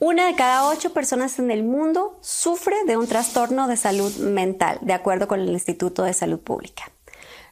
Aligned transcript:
Una 0.00 0.26
de 0.26 0.34
cada 0.34 0.66
ocho 0.66 0.94
personas 0.94 1.38
en 1.38 1.50
el 1.50 1.62
mundo 1.62 2.16
sufre 2.22 2.74
de 2.86 2.96
un 2.96 3.06
trastorno 3.06 3.68
de 3.68 3.76
salud 3.76 4.10
mental, 4.16 4.78
de 4.80 4.94
acuerdo 4.94 5.28
con 5.28 5.40
el 5.40 5.50
Instituto 5.50 6.04
de 6.04 6.14
Salud 6.14 6.40
Pública. 6.40 6.90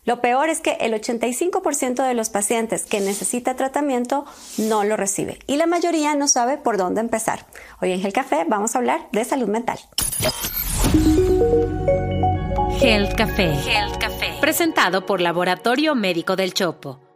Lo 0.06 0.22
peor 0.22 0.48
es 0.48 0.60
que 0.60 0.78
el 0.80 0.94
85% 0.94 2.08
de 2.08 2.14
los 2.14 2.30
pacientes 2.30 2.86
que 2.86 3.00
necesita 3.00 3.54
tratamiento 3.54 4.24
no 4.56 4.82
lo 4.84 4.96
recibe 4.96 5.40
y 5.46 5.56
la 5.56 5.66
mayoría 5.66 6.14
no 6.14 6.26
sabe 6.26 6.56
por 6.56 6.78
dónde 6.78 7.02
empezar. 7.02 7.44
Hoy 7.82 7.92
en 7.92 8.06
el 8.06 8.14
Café 8.14 8.46
vamos 8.48 8.74
a 8.74 8.78
hablar 8.78 9.08
de 9.12 9.26
salud 9.26 9.48
mental. 9.48 9.78
Health 12.80 13.14
Café. 13.14 13.52
Health 13.52 13.98
Café. 14.00 14.38
Presentado 14.40 15.04
por 15.04 15.20
Laboratorio 15.20 15.94
Médico 15.94 16.34
del 16.34 16.54
Chopo. 16.54 17.07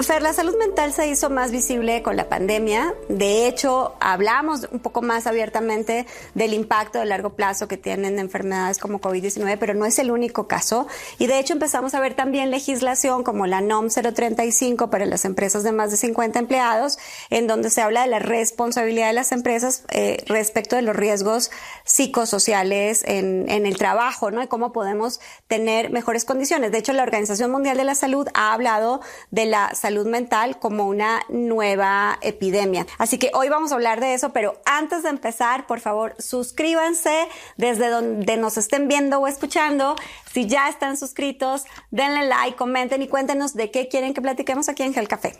Sea, 0.00 0.20
la 0.20 0.34
salud 0.34 0.54
mental 0.58 0.92
se 0.92 1.06
hizo 1.06 1.30
más 1.30 1.50
visible 1.50 2.02
con 2.02 2.16
la 2.16 2.28
pandemia. 2.28 2.94
De 3.08 3.46
hecho, 3.46 3.94
hablamos 4.00 4.68
un 4.70 4.80
poco 4.80 5.00
más 5.00 5.26
abiertamente 5.26 6.04
del 6.34 6.52
impacto 6.52 6.98
de 6.98 7.06
largo 7.06 7.30
plazo 7.30 7.68
que 7.68 7.78
tienen 7.78 8.18
enfermedades 8.18 8.78
como 8.78 9.00
COVID-19, 9.00 9.56
pero 9.58 9.72
no 9.72 9.86
es 9.86 9.98
el 9.98 10.10
único 10.10 10.46
caso. 10.46 10.88
Y 11.18 11.26
de 11.26 11.38
hecho 11.38 11.54
empezamos 11.54 11.94
a 11.94 12.00
ver 12.00 12.12
también 12.14 12.50
legislación 12.50 13.22
como 13.22 13.46
la 13.46 13.62
NOM 13.62 13.88
035 13.88 14.90
para 14.90 15.06
las 15.06 15.24
empresas 15.24 15.62
de 15.62 15.72
más 15.72 15.90
de 15.90 15.96
50 15.96 16.38
empleados, 16.38 16.98
en 17.30 17.46
donde 17.46 17.70
se 17.70 17.80
habla 17.80 18.02
de 18.02 18.08
la 18.08 18.18
responsabilidad 18.18 19.06
de 19.06 19.14
las 19.14 19.32
empresas 19.32 19.84
eh, 19.90 20.22
respecto 20.26 20.76
de 20.76 20.82
los 20.82 20.96
riesgos 20.96 21.50
psicosociales 21.84 23.04
en, 23.06 23.48
en 23.48 23.64
el 23.64 23.78
trabajo, 23.78 24.30
¿no? 24.30 24.42
Y 24.42 24.48
cómo 24.48 24.72
podemos 24.72 25.20
tener 25.46 25.90
mejores 25.90 26.24
condiciones. 26.24 26.72
De 26.72 26.78
hecho, 26.78 26.92
la 26.92 27.04
Organización 27.04 27.50
Mundial 27.50 27.76
de 27.76 27.84
la 27.84 27.94
Salud 27.94 28.28
ha 28.34 28.52
hablado 28.52 29.00
de 29.30 29.46
la 29.46 29.74
salud 29.84 30.06
mental 30.06 30.58
como 30.58 30.88
una 30.88 31.20
nueva 31.28 32.18
epidemia. 32.22 32.86
Así 32.96 33.18
que 33.18 33.30
hoy 33.34 33.50
vamos 33.50 33.70
a 33.70 33.74
hablar 33.74 34.00
de 34.00 34.14
eso, 34.14 34.32
pero 34.32 34.62
antes 34.64 35.02
de 35.02 35.10
empezar, 35.10 35.66
por 35.66 35.78
favor, 35.78 36.14
suscríbanse 36.18 37.28
desde 37.58 37.90
donde 37.90 38.38
nos 38.38 38.56
estén 38.56 38.88
viendo 38.88 39.18
o 39.18 39.26
escuchando. 39.26 39.94
Si 40.32 40.46
ya 40.46 40.70
están 40.70 40.96
suscritos, 40.96 41.64
denle 41.90 42.26
like, 42.26 42.56
comenten 42.56 43.02
y 43.02 43.08
cuéntenos 43.08 43.52
de 43.52 43.70
qué 43.70 43.88
quieren 43.88 44.14
que 44.14 44.22
platiquemos 44.22 44.70
aquí 44.70 44.84
en 44.84 44.94
Gel 44.94 45.06
Café. 45.06 45.34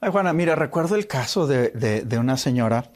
Ay, 0.00 0.12
Juana, 0.12 0.32
mira, 0.32 0.54
recuerdo 0.54 0.94
el 0.94 1.08
caso 1.08 1.48
de, 1.48 1.70
de, 1.70 2.18
una 2.20 2.36
señora 2.36 2.92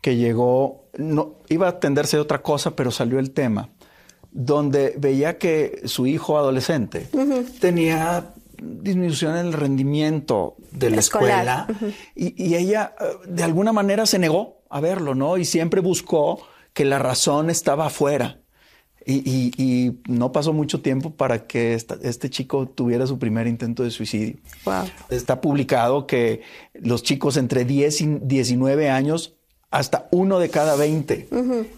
que 0.00 0.14
llegó, 0.14 0.84
no, 0.96 1.34
iba 1.48 1.66
a 1.66 1.70
atenderse 1.70 2.16
de 2.16 2.22
otra 2.22 2.42
cosa, 2.42 2.76
pero 2.76 2.92
salió 2.92 3.18
el 3.18 3.32
tema, 3.32 3.70
donde 4.30 4.94
veía 4.98 5.36
que 5.36 5.82
su 5.86 6.06
hijo 6.06 6.38
adolescente 6.38 7.08
tenía 7.60 8.34
disminución 8.60 9.36
en 9.36 9.46
el 9.46 9.52
rendimiento 9.52 10.56
de 10.72 10.90
la 10.90 10.96
escuela 10.98 11.66
y, 12.14 12.54
ella 12.54 12.94
eh, 13.00 13.04
de 13.28 13.42
alguna 13.42 13.72
manera 13.72 14.06
se 14.06 14.18
negó 14.18 14.62
a 14.70 14.80
verlo, 14.80 15.14
¿no? 15.14 15.36
Y 15.36 15.44
siempre 15.44 15.80
buscó 15.80 16.40
que 16.72 16.84
la 16.84 16.98
razón 16.98 17.50
estaba 17.50 17.86
afuera. 17.86 18.40
Y, 19.10 20.00
no 20.06 20.32
pasó 20.32 20.52
mucho 20.52 20.82
tiempo 20.82 21.10
para 21.10 21.46
que 21.46 21.72
este 21.74 22.28
chico 22.28 22.68
tuviera 22.68 23.06
su 23.06 23.18
primer 23.18 23.46
intento 23.46 23.82
de 23.82 23.90
suicidio. 23.90 24.36
Está 25.08 25.40
publicado 25.40 26.06
que 26.06 26.42
los 26.74 27.02
chicos 27.02 27.38
entre 27.38 27.64
10 27.64 28.00
y 28.02 28.06
19 28.20 28.90
años, 28.90 29.36
hasta 29.70 30.08
uno 30.12 30.38
de 30.38 30.50
cada 30.50 30.76
20, 30.76 31.28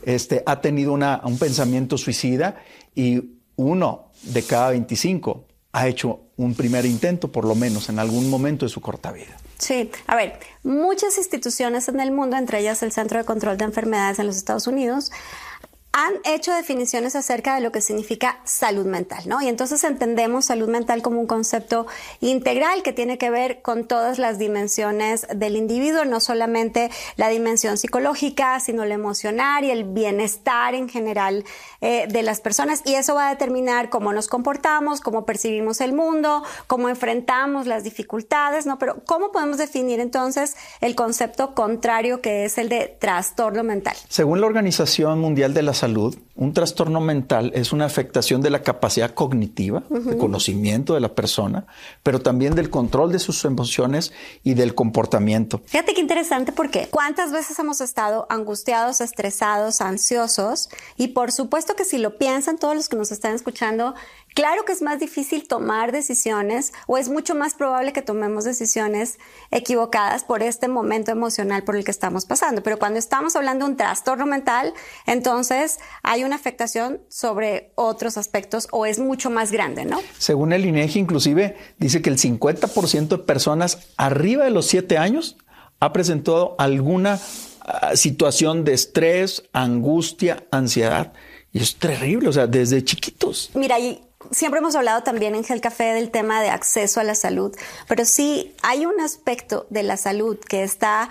este, 0.02 0.42
ha 0.44 0.60
tenido 0.60 0.92
una, 0.92 1.20
un 1.24 1.38
pensamiento 1.38 1.98
suicida 1.98 2.56
y 2.96 3.36
uno 3.54 4.10
de 4.24 4.42
cada 4.42 4.70
25 4.70 5.46
ha 5.72 5.86
hecho 5.86 6.20
un 6.36 6.54
primer 6.54 6.84
intento, 6.84 7.30
por 7.30 7.44
lo 7.44 7.54
menos 7.54 7.88
en 7.88 7.98
algún 7.98 8.28
momento 8.28 8.66
de 8.66 8.70
su 8.70 8.80
corta 8.80 9.12
vida. 9.12 9.36
Sí, 9.58 9.90
a 10.06 10.16
ver, 10.16 10.40
muchas 10.62 11.18
instituciones 11.18 11.88
en 11.88 12.00
el 12.00 12.10
mundo, 12.10 12.36
entre 12.36 12.60
ellas 12.60 12.82
el 12.82 12.92
Centro 12.92 13.18
de 13.18 13.24
Control 13.24 13.56
de 13.56 13.64
Enfermedades 13.64 14.18
en 14.18 14.26
los 14.26 14.36
Estados 14.36 14.66
Unidos, 14.66 15.12
han 15.92 16.12
hecho 16.24 16.54
definiciones 16.54 17.16
acerca 17.16 17.56
de 17.56 17.60
lo 17.60 17.72
que 17.72 17.80
significa 17.80 18.38
salud 18.44 18.86
mental, 18.86 19.24
¿no? 19.26 19.42
Y 19.42 19.48
entonces 19.48 19.82
entendemos 19.82 20.44
salud 20.44 20.68
mental 20.68 21.02
como 21.02 21.20
un 21.20 21.26
concepto 21.26 21.86
integral 22.20 22.84
que 22.84 22.92
tiene 22.92 23.18
que 23.18 23.28
ver 23.28 23.60
con 23.60 23.88
todas 23.88 24.20
las 24.20 24.38
dimensiones 24.38 25.26
del 25.34 25.56
individuo, 25.56 26.04
no 26.04 26.20
solamente 26.20 26.90
la 27.16 27.28
dimensión 27.28 27.76
psicológica, 27.76 28.60
sino 28.60 28.84
la 28.84 28.94
emocional 28.94 29.64
y 29.64 29.72
el 29.72 29.82
bienestar 29.82 30.74
en 30.74 30.88
general 30.88 31.44
eh, 31.80 32.06
de 32.08 32.22
las 32.22 32.40
personas. 32.40 32.82
Y 32.84 32.94
eso 32.94 33.16
va 33.16 33.28
a 33.28 33.30
determinar 33.30 33.90
cómo 33.90 34.12
nos 34.12 34.28
comportamos, 34.28 35.00
cómo 35.00 35.26
percibimos 35.26 35.80
el 35.80 35.92
mundo, 35.92 36.44
cómo 36.68 36.88
enfrentamos 36.88 37.66
las 37.66 37.82
dificultades, 37.82 38.64
¿no? 38.64 38.78
Pero 38.78 39.02
¿cómo 39.06 39.32
podemos 39.32 39.58
definir 39.58 39.98
entonces 39.98 40.54
el 40.80 40.94
concepto 40.94 41.54
contrario 41.56 42.20
que 42.20 42.44
es 42.44 42.58
el 42.58 42.68
de 42.68 42.96
trastorno 43.00 43.64
mental? 43.64 43.96
Según 44.08 44.40
la 44.40 44.46
Organización 44.46 45.18
Mundial 45.18 45.52
de 45.52 45.62
la 45.62 45.79
salud, 45.80 46.16
un 46.40 46.54
trastorno 46.54 47.02
mental 47.02 47.52
es 47.54 47.70
una 47.70 47.84
afectación 47.84 48.40
de 48.40 48.48
la 48.48 48.62
capacidad 48.62 49.12
cognitiva, 49.12 49.82
de 49.90 50.16
conocimiento 50.16 50.94
de 50.94 51.00
la 51.00 51.14
persona, 51.14 51.66
pero 52.02 52.20
también 52.20 52.54
del 52.54 52.70
control 52.70 53.12
de 53.12 53.18
sus 53.18 53.44
emociones 53.44 54.10
y 54.42 54.54
del 54.54 54.74
comportamiento. 54.74 55.60
Fíjate 55.66 55.92
qué 55.92 56.00
interesante 56.00 56.50
porque 56.50 56.88
cuántas 56.90 57.30
veces 57.30 57.58
hemos 57.58 57.82
estado 57.82 58.26
angustiados, 58.30 59.02
estresados, 59.02 59.82
ansiosos 59.82 60.70
y 60.96 61.08
por 61.08 61.30
supuesto 61.30 61.76
que 61.76 61.84
si 61.84 61.98
lo 61.98 62.16
piensan 62.16 62.56
todos 62.56 62.74
los 62.74 62.88
que 62.88 62.96
nos 62.96 63.12
están 63.12 63.34
escuchando, 63.34 63.94
Claro 64.34 64.64
que 64.64 64.72
es 64.72 64.80
más 64.80 65.00
difícil 65.00 65.48
tomar 65.48 65.90
decisiones 65.90 66.72
o 66.86 66.98
es 66.98 67.08
mucho 67.08 67.34
más 67.34 67.54
probable 67.54 67.92
que 67.92 68.02
tomemos 68.02 68.44
decisiones 68.44 69.18
equivocadas 69.50 70.22
por 70.22 70.42
este 70.42 70.68
momento 70.68 71.10
emocional 71.10 71.64
por 71.64 71.74
el 71.74 71.84
que 71.84 71.90
estamos 71.90 72.26
pasando. 72.26 72.62
Pero 72.62 72.78
cuando 72.78 72.98
estamos 72.98 73.34
hablando 73.34 73.64
de 73.64 73.72
un 73.72 73.76
trastorno 73.76 74.26
mental, 74.26 74.72
entonces 75.06 75.80
hay 76.02 76.22
una 76.22 76.29
afectación 76.32 77.00
sobre 77.08 77.72
otros 77.74 78.16
aspectos 78.16 78.68
o 78.70 78.86
es 78.86 78.98
mucho 78.98 79.30
más 79.30 79.52
grande, 79.52 79.84
¿no? 79.84 80.00
Según 80.18 80.52
el 80.52 80.64
INEGI, 80.66 81.00
inclusive 81.00 81.56
dice 81.78 82.02
que 82.02 82.10
el 82.10 82.18
50% 82.18 83.08
de 83.08 83.18
personas 83.18 83.88
arriba 83.96 84.44
de 84.44 84.50
los 84.50 84.66
7 84.66 84.98
años 84.98 85.36
ha 85.80 85.92
presentado 85.92 86.54
alguna 86.58 87.18
ah, 87.62 87.96
situación 87.96 88.64
de 88.64 88.74
estrés, 88.74 89.44
angustia, 89.52 90.44
ansiedad. 90.50 91.12
Y 91.52 91.60
es 91.60 91.76
terrible, 91.76 92.28
o 92.28 92.32
sea, 92.32 92.46
desde 92.46 92.84
chiquitos. 92.84 93.50
Mira, 93.54 93.78
y 93.80 94.02
siempre 94.30 94.60
hemos 94.60 94.74
hablado 94.74 95.02
también 95.02 95.34
en 95.34 95.44
Gel 95.44 95.60
Café 95.60 95.94
del 95.94 96.10
tema 96.10 96.42
de 96.42 96.50
acceso 96.50 97.00
a 97.00 97.04
la 97.04 97.14
salud, 97.14 97.56
pero 97.88 98.04
sí 98.04 98.54
hay 98.62 98.86
un 98.86 99.00
aspecto 99.00 99.66
de 99.70 99.82
la 99.82 99.96
salud 99.96 100.38
que 100.38 100.62
está 100.62 101.08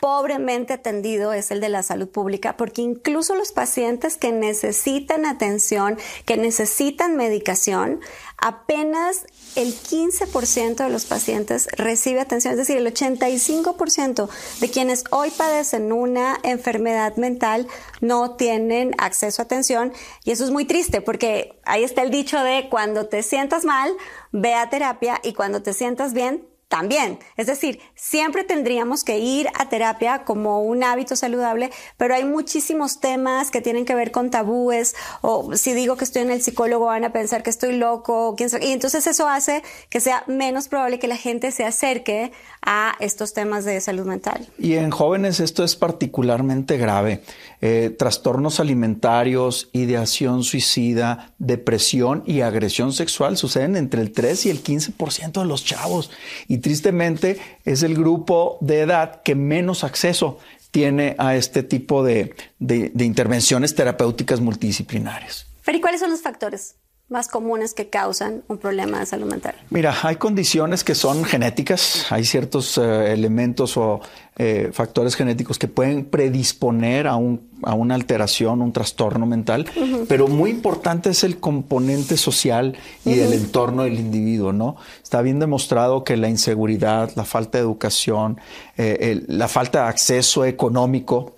pobremente 0.00 0.74
atendido 0.74 1.32
es 1.32 1.50
el 1.50 1.60
de 1.60 1.68
la 1.68 1.82
salud 1.82 2.08
pública, 2.08 2.56
porque 2.56 2.82
incluso 2.82 3.34
los 3.34 3.52
pacientes 3.52 4.16
que 4.16 4.32
necesitan 4.32 5.26
atención, 5.26 5.98
que 6.26 6.36
necesitan 6.36 7.16
medicación, 7.16 8.00
apenas 8.38 9.26
el 9.56 9.74
15% 9.74 10.76
de 10.76 10.88
los 10.90 11.06
pacientes 11.06 11.68
recibe 11.76 12.20
atención, 12.20 12.52
es 12.52 12.58
decir, 12.58 12.76
el 12.76 12.92
85% 12.92 14.28
de 14.60 14.70
quienes 14.70 15.04
hoy 15.10 15.30
padecen 15.30 15.92
una 15.92 16.38
enfermedad 16.42 17.16
mental 17.16 17.66
no 18.00 18.36
tienen 18.36 18.94
acceso 18.98 19.40
a 19.40 19.44
atención. 19.44 19.92
Y 20.24 20.32
eso 20.32 20.44
es 20.44 20.50
muy 20.50 20.64
triste 20.64 21.00
porque 21.00 21.58
ahí 21.64 21.84
está 21.84 22.02
el 22.02 22.10
dicho 22.10 22.38
de 22.42 22.68
cuando 22.70 23.06
te 23.06 23.22
sientas 23.22 23.64
mal, 23.64 23.90
ve 24.32 24.54
a 24.54 24.68
terapia 24.68 25.20
y 25.22 25.32
cuando 25.32 25.62
te 25.62 25.72
sientas 25.72 26.12
bien, 26.12 26.46
también. 26.68 27.18
Es 27.36 27.46
decir, 27.46 27.80
siempre 27.94 28.44
tendríamos 28.44 29.04
que 29.04 29.18
ir 29.18 29.48
a 29.58 29.68
terapia 29.68 30.24
como 30.24 30.62
un 30.62 30.82
hábito 30.84 31.16
saludable, 31.16 31.70
pero 31.96 32.14
hay 32.14 32.24
muchísimos 32.24 33.00
temas 33.00 33.50
que 33.50 33.60
tienen 33.60 33.84
que 33.84 33.94
ver 33.94 34.10
con 34.10 34.30
tabúes 34.30 34.94
o 35.20 35.56
si 35.56 35.72
digo 35.72 35.96
que 35.96 36.04
estoy 36.04 36.22
en 36.22 36.30
el 36.30 36.42
psicólogo 36.42 36.86
van 36.86 37.04
a 37.04 37.12
pensar 37.12 37.42
que 37.42 37.50
estoy 37.50 37.76
loco 37.76 38.34
y 38.38 38.72
entonces 38.72 39.06
eso 39.06 39.28
hace 39.28 39.62
que 39.88 40.00
sea 40.00 40.24
menos 40.26 40.68
probable 40.68 40.98
que 40.98 41.08
la 41.08 41.16
gente 41.16 41.50
se 41.50 41.64
acerque 41.64 42.32
a 42.62 42.96
estos 43.00 43.34
temas 43.34 43.64
de 43.64 43.80
salud 43.80 44.06
mental. 44.06 44.48
Y 44.58 44.74
en 44.74 44.90
jóvenes 44.90 45.40
esto 45.40 45.64
es 45.64 45.76
particularmente 45.76 46.76
grave. 46.76 47.22
Eh, 47.60 47.94
trastornos 47.96 48.60
alimentarios, 48.60 49.68
ideación 49.72 50.44
suicida, 50.44 51.32
depresión 51.38 52.22
y 52.26 52.40
agresión 52.40 52.92
sexual 52.92 53.36
suceden 53.36 53.76
entre 53.76 54.00
el 54.00 54.12
3 54.12 54.46
y 54.46 54.50
el 54.50 54.62
15% 54.62 55.40
de 55.40 55.46
los 55.46 55.64
chavos. 55.64 56.10
Tristemente 56.58 57.38
es 57.64 57.82
el 57.82 57.94
grupo 57.94 58.58
de 58.60 58.80
edad 58.80 59.22
que 59.22 59.34
menos 59.34 59.84
acceso 59.84 60.38
tiene 60.70 61.14
a 61.18 61.36
este 61.36 61.62
tipo 61.62 62.02
de, 62.02 62.34
intervenciones 62.58 63.74
terapéuticas 63.74 64.40
multidisciplinarias. 64.40 65.46
Pero 65.64 65.78
¿y 65.78 65.80
cuáles 65.80 66.00
son 66.00 66.10
los 66.10 66.20
factores? 66.20 66.74
Más 67.14 67.28
comunes 67.28 67.74
que 67.74 67.88
causan 67.88 68.42
un 68.48 68.58
problema 68.58 68.98
de 68.98 69.06
salud 69.06 69.30
mental? 69.30 69.54
Mira, 69.70 69.94
hay 70.02 70.16
condiciones 70.16 70.82
que 70.82 70.96
son 70.96 71.24
genéticas, 71.24 72.10
hay 72.10 72.24
ciertos 72.24 72.76
eh, 72.76 73.12
elementos 73.12 73.76
o 73.76 74.00
eh, 74.36 74.70
factores 74.72 75.14
genéticos 75.14 75.60
que 75.60 75.68
pueden 75.68 76.06
predisponer 76.06 77.06
a, 77.06 77.14
un, 77.14 77.48
a 77.62 77.74
una 77.74 77.94
alteración, 77.94 78.60
un 78.60 78.72
trastorno 78.72 79.26
mental, 79.26 79.64
pero 80.08 80.26
muy 80.26 80.50
importante 80.50 81.10
es 81.10 81.22
el 81.22 81.38
componente 81.38 82.16
social 82.16 82.76
y 83.04 83.14
del 83.14 83.32
entorno 83.32 83.84
del 83.84 84.00
individuo, 84.00 84.52
¿no? 84.52 84.76
Está 85.00 85.22
bien 85.22 85.38
demostrado 85.38 86.02
que 86.02 86.16
la 86.16 86.28
inseguridad, 86.28 87.12
la 87.14 87.24
falta 87.24 87.58
de 87.58 87.62
educación, 87.62 88.40
eh, 88.76 89.22
la 89.28 89.46
falta 89.46 89.84
de 89.84 89.88
acceso 89.88 90.44
económico, 90.44 91.32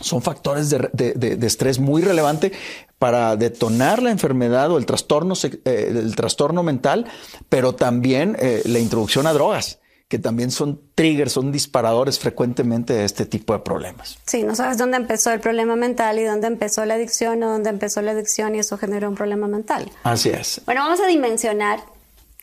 son 0.00 0.22
factores 0.22 0.70
de, 0.70 1.38
estrés 1.42 1.78
muy 1.78 2.02
relevante 2.02 2.52
para 3.00 3.34
detonar 3.34 4.02
la 4.02 4.10
enfermedad 4.10 4.70
o 4.70 4.76
el 4.76 4.84
trastorno, 4.84 5.32
eh, 5.42 5.86
el 5.88 6.14
trastorno 6.14 6.62
mental, 6.62 7.06
pero 7.48 7.74
también 7.74 8.36
eh, 8.38 8.60
la 8.66 8.78
introducción 8.78 9.26
a 9.26 9.32
drogas 9.32 9.78
que 10.06 10.18
también 10.18 10.50
son 10.50 10.80
triggers, 10.96 11.32
son 11.32 11.52
disparadores 11.52 12.18
frecuentemente 12.18 12.92
de 12.92 13.04
este 13.04 13.26
tipo 13.26 13.52
de 13.52 13.60
problemas. 13.60 14.18
Sí, 14.26 14.42
no 14.42 14.56
sabes 14.56 14.76
dónde 14.76 14.96
empezó 14.96 15.32
el 15.32 15.38
problema 15.38 15.76
mental 15.76 16.18
y 16.18 16.24
dónde 16.24 16.48
empezó 16.48 16.84
la 16.84 16.94
adicción 16.94 17.42
o 17.44 17.48
dónde 17.48 17.70
empezó 17.70 18.02
la 18.02 18.10
adicción 18.10 18.56
y 18.56 18.58
eso 18.58 18.76
generó 18.76 19.08
un 19.08 19.14
problema 19.14 19.46
mental. 19.46 19.90
Así 20.02 20.28
es. 20.28 20.60
Bueno, 20.66 20.82
vamos 20.82 21.00
a 21.00 21.06
dimensionar 21.06 21.80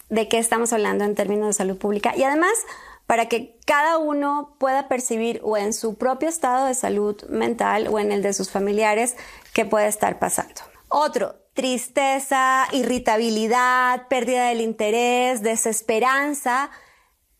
de 0.09 0.29
qué 0.29 0.39
estamos 0.39 0.71
hablando 0.71 1.03
en 1.03 1.13
términos 1.13 1.47
de 1.47 1.53
salud 1.53 1.77
pública 1.77 2.15
y 2.15 2.23
además 2.23 2.53
para 3.07 3.27
que 3.27 3.57
cada 3.65 3.97
uno 3.97 4.55
pueda 4.59 4.87
percibir 4.87 5.41
o 5.43 5.57
en 5.57 5.73
su 5.73 5.95
propio 5.95 6.29
estado 6.29 6.67
de 6.67 6.75
salud 6.75 7.23
mental 7.29 7.87
o 7.87 7.99
en 7.99 8.11
el 8.11 8.21
de 8.21 8.33
sus 8.33 8.51
familiares 8.51 9.15
qué 9.53 9.65
puede 9.65 9.87
estar 9.87 10.19
pasando. 10.19 10.61
Otro, 10.89 11.35
tristeza, 11.53 12.67
irritabilidad, 12.71 14.07
pérdida 14.09 14.49
del 14.49 14.61
interés, 14.61 15.41
desesperanza, 15.41 16.69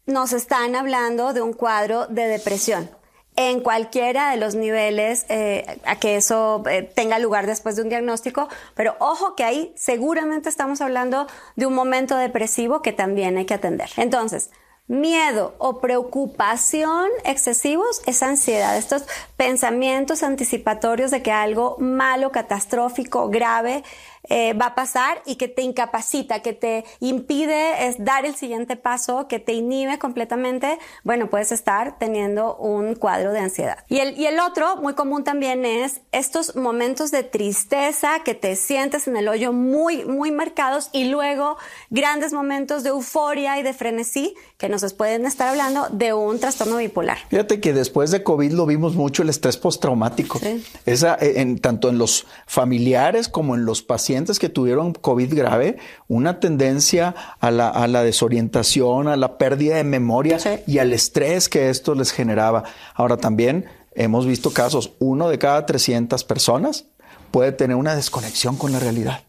nos 0.05 0.33
están 0.33 0.75
hablando 0.75 1.33
de 1.33 1.41
un 1.41 1.53
cuadro 1.53 2.07
de 2.07 2.27
depresión 2.27 2.89
en 3.35 3.59
cualquiera 3.59 4.31
de 4.31 4.37
los 4.37 4.55
niveles 4.55 5.25
eh, 5.29 5.79
a 5.85 5.97
que 5.97 6.15
eso 6.15 6.63
eh, 6.67 6.81
tenga 6.81 7.19
lugar 7.19 7.45
después 7.45 7.75
de 7.75 7.83
un 7.83 7.89
diagnóstico, 7.89 8.49
pero 8.73 8.95
ojo 8.99 9.35
que 9.35 9.43
ahí 9.43 9.73
seguramente 9.75 10.49
estamos 10.49 10.81
hablando 10.81 11.27
de 11.55 11.67
un 11.67 11.75
momento 11.75 12.17
depresivo 12.17 12.81
que 12.81 12.93
también 12.93 13.37
hay 13.37 13.45
que 13.45 13.53
atender. 13.53 13.91
Entonces, 13.97 14.49
miedo 14.87 15.53
o 15.57 15.79
preocupación 15.79 17.09
excesivos 17.25 18.01
es 18.05 18.23
ansiedad, 18.23 18.77
estos 18.77 19.03
pensamientos 19.35 20.23
anticipatorios 20.23 21.11
de 21.11 21.21
que 21.21 21.31
algo 21.31 21.75
malo, 21.79 22.31
catastrófico, 22.31 23.29
grave 23.29 23.83
eh, 24.29 24.53
va 24.53 24.67
a 24.67 24.75
pasar 24.75 25.21
y 25.25 25.35
que 25.35 25.47
te 25.47 25.61
incapacita, 25.61 26.41
que 26.41 26.53
te 26.53 26.83
impide 26.99 27.87
es 27.87 28.03
dar 28.03 28.25
el 28.25 28.35
siguiente 28.35 28.75
paso, 28.75 29.27
que 29.27 29.39
te 29.39 29.53
inhibe 29.53 29.99
completamente, 29.99 30.79
bueno, 31.03 31.29
puedes 31.29 31.51
estar 31.51 31.97
teniendo 31.97 32.55
un 32.55 32.95
cuadro 32.95 33.31
de 33.31 33.39
ansiedad. 33.39 33.85
Y 33.87 33.99
el, 33.99 34.17
y 34.17 34.25
el 34.25 34.39
otro, 34.39 34.77
muy 34.77 34.93
común 34.93 35.23
también, 35.23 35.65
es 35.65 36.01
estos 36.11 36.55
momentos 36.55 37.11
de 37.11 37.23
tristeza 37.23 38.21
que 38.23 38.33
te 38.33 38.55
sientes 38.55 39.07
en 39.07 39.17
el 39.17 39.27
hoyo 39.27 39.53
muy, 39.53 40.05
muy 40.05 40.31
marcados 40.31 40.89
y 40.91 41.05
luego 41.05 41.57
grandes 41.89 42.33
momentos 42.33 42.83
de 42.83 42.89
euforia 42.89 43.59
y 43.59 43.63
de 43.63 43.73
frenesí 43.73 44.35
que 44.57 44.69
nos 44.69 44.83
pueden 44.93 45.25
estar 45.25 45.49
hablando 45.49 45.87
de 45.91 46.13
un 46.13 46.39
trastorno 46.39 46.77
bipolar. 46.77 47.17
Fíjate 47.29 47.59
que 47.59 47.73
después 47.73 48.11
de 48.11 48.23
COVID 48.23 48.51
lo 48.51 48.65
vimos 48.65 48.95
mucho 48.95 49.21
el 49.23 49.29
estrés 49.29 49.57
postraumático. 49.57 50.39
Esa, 50.85 51.15
eh, 51.15 51.41
en, 51.41 51.59
tanto 51.59 51.89
en 51.89 51.97
los 51.97 52.25
familiares 52.45 53.27
como 53.27 53.55
en 53.55 53.65
los 53.65 53.81
pacientes 53.81 54.16
que 54.39 54.49
tuvieron 54.49 54.93
COVID 54.93 55.33
grave, 55.33 55.77
una 56.07 56.39
tendencia 56.39 57.15
a 57.39 57.51
la, 57.51 58.03
desorientación, 58.03 59.07
a 59.07 59.15
la 59.15 59.37
pérdida 59.37 59.75
de 59.75 59.83
memoria 59.83 60.37
y 60.65 60.79
al 60.79 60.93
estrés 60.93 61.49
que 61.49 61.69
esto 61.69 61.95
les 61.95 62.11
generaba. 62.11 62.63
Ahora 62.93 63.17
también 63.17 63.65
hemos 63.95 64.25
visto 64.25 64.51
casos, 64.51 64.93
uno 64.99 65.29
de 65.29 65.37
cada 65.39 65.65
300 65.65 66.23
personas 66.23 66.85
puede 67.31 67.51
tener 67.51 67.77
una 67.77 67.95
desconexión 67.95 68.57
con 68.57 68.71
la 68.71 68.79
realidad, 68.79 69.23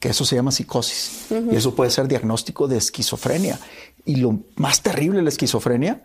que 0.00 0.10
eso 0.10 0.24
se 0.24 0.36
llama 0.36 0.52
psicosis. 0.52 1.26
Y 1.30 1.56
eso 1.56 1.74
puede 1.74 1.90
ser 1.90 2.08
diagnóstico 2.08 2.68
de 2.68 2.78
esquizofrenia. 2.78 3.58
Y 4.04 4.16
lo 4.16 4.38
más 4.56 4.82
terrible 4.82 5.18
de 5.18 5.24
la 5.24 5.30
esquizofrenia, 5.30 6.02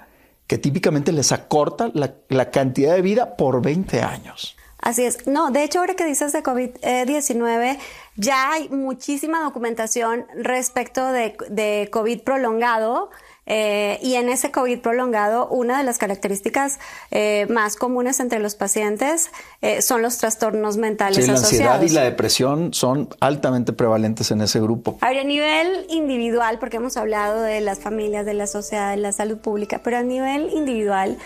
que 0.47 0.57
típicamente 0.57 1.11
les 1.11 1.31
acorta 1.31 1.91
la, 1.93 2.15
la 2.29 2.51
cantidad 2.51 2.95
de 2.95 3.01
vida 3.01 3.35
por 3.35 3.61
20 3.61 4.01
años. 4.01 4.55
Así 4.79 5.03
es. 5.03 5.27
No, 5.27 5.51
de 5.51 5.63
hecho, 5.63 5.79
ahora 5.79 5.95
que 5.95 6.05
dices 6.05 6.31
de 6.31 6.43
COVID-19, 6.43 7.77
ya 8.17 8.51
hay 8.51 8.67
muchísima 8.69 9.41
documentación 9.43 10.25
respecto 10.35 11.11
de, 11.11 11.89
COVID 11.91 12.21
prolongado. 12.21 13.09
Eh, 13.49 13.97
y 14.01 14.15
en 14.15 14.27
ese 14.27 14.51
COVID 14.51 14.79
prolongado, 14.81 15.47
una 15.47 15.77
de 15.77 15.85
las 15.85 15.97
características 15.97 16.79
eh, 17.11 17.47
más 17.49 17.77
comunes 17.77 18.19
entre 18.19 18.39
los 18.39 18.55
pacientes 18.55 19.29
eh, 19.61 19.81
son 19.81 20.01
los 20.01 20.17
trastornos 20.17 20.75
mentales 20.75 21.23
sí, 21.23 21.31
la 21.31 21.37
ansiedad 21.37 21.81
y 21.81 21.87
la 21.87 22.01
depresión 22.01 22.73
son 22.73 23.07
altamente 23.21 23.71
prevalentes 23.71 24.31
en 24.31 24.41
ese 24.41 24.59
grupo. 24.59 24.97
A 24.99 25.07
a 25.07 25.23
nivel 25.23 25.85
individual, 25.89 26.59
porque 26.59 26.75
hemos 26.75 26.97
hablado 26.97 27.41
de 27.41 27.61
las 27.61 27.79
familias, 27.79 28.25
de 28.25 28.33
la 28.33 28.47
sociedad, 28.47 28.91
de 28.91 28.97
la 28.97 29.13
salud 29.13 29.37
pública, 29.37 29.79
pero 29.81 29.95
a 29.95 30.03
nivel 30.03 30.49
individual, 30.53 31.17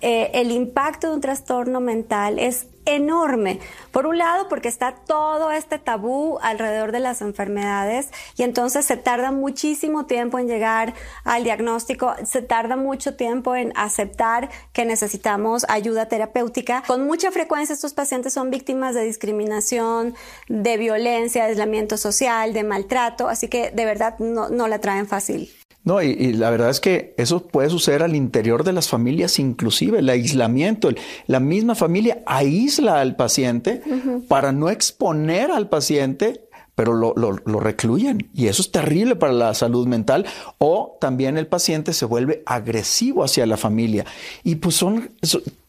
el 0.00 0.52
impacto 0.52 1.08
de 1.08 1.14
un 1.14 1.20
trastorno 1.22 1.80
mental 1.80 2.38
es 2.38 2.66
enorme. 2.86 3.60
Por 3.92 4.06
un 4.06 4.18
lado, 4.18 4.48
porque 4.48 4.68
está 4.68 4.94
todo 4.94 5.50
este 5.50 5.78
tabú 5.78 6.38
alrededor 6.42 6.92
de 6.92 7.00
las 7.00 7.20
enfermedades 7.20 8.10
y 8.36 8.42
entonces 8.42 8.84
se 8.84 8.96
tarda 8.96 9.30
muchísimo 9.30 10.06
tiempo 10.06 10.38
en 10.38 10.48
llegar 10.48 10.94
al 11.24 11.44
diagnóstico, 11.44 12.14
se 12.24 12.42
tarda 12.42 12.76
mucho 12.76 13.16
tiempo 13.16 13.54
en 13.54 13.72
aceptar 13.76 14.50
que 14.72 14.84
necesitamos 14.84 15.64
ayuda 15.68 16.06
terapéutica. 16.06 16.82
Con 16.86 17.06
mucha 17.06 17.30
frecuencia 17.30 17.74
estos 17.74 17.94
pacientes 17.94 18.32
son 18.32 18.50
víctimas 18.50 18.94
de 18.94 19.04
discriminación, 19.04 20.14
de 20.48 20.76
violencia, 20.76 21.44
de 21.44 21.50
aislamiento 21.50 21.96
social, 21.96 22.52
de 22.52 22.64
maltrato, 22.64 23.28
así 23.28 23.48
que 23.48 23.70
de 23.70 23.84
verdad 23.84 24.18
no, 24.18 24.48
no 24.48 24.68
la 24.68 24.80
traen 24.80 25.06
fácil. 25.06 25.50
No, 25.84 26.00
y, 26.00 26.32
la 26.32 26.48
verdad 26.48 26.70
es 26.70 26.80
que 26.80 27.14
eso 27.18 27.46
puede 27.46 27.68
suceder 27.68 28.02
al 28.02 28.16
interior 28.16 28.64
de 28.64 28.72
las 28.72 28.88
familias, 28.88 29.38
inclusive 29.38 29.98
el 29.98 30.08
aislamiento. 30.08 30.88
la 31.26 31.40
misma 31.40 31.74
familia 31.74 32.22
aísla 32.24 33.00
al 33.00 33.16
paciente 33.16 33.82
para 34.26 34.50
no 34.52 34.70
exponer 34.70 35.50
al 35.50 35.68
paciente 35.68 36.43
pero 36.74 36.94
lo, 36.94 37.14
lo, 37.16 37.60
recluyen. 37.60 38.28
Y 38.34 38.48
eso 38.48 38.60
es 38.60 38.72
terrible 38.72 39.14
para 39.14 39.32
la 39.32 39.54
salud 39.54 39.86
mental. 39.86 40.26
O 40.58 40.98
también 41.00 41.38
el 41.38 41.46
paciente 41.46 41.92
se 41.92 42.04
vuelve 42.04 42.42
agresivo 42.46 43.22
hacia 43.22 43.46
la 43.46 43.56
familia. 43.56 44.04
Y 44.42 44.56
pues 44.56 44.74
son, 44.74 45.10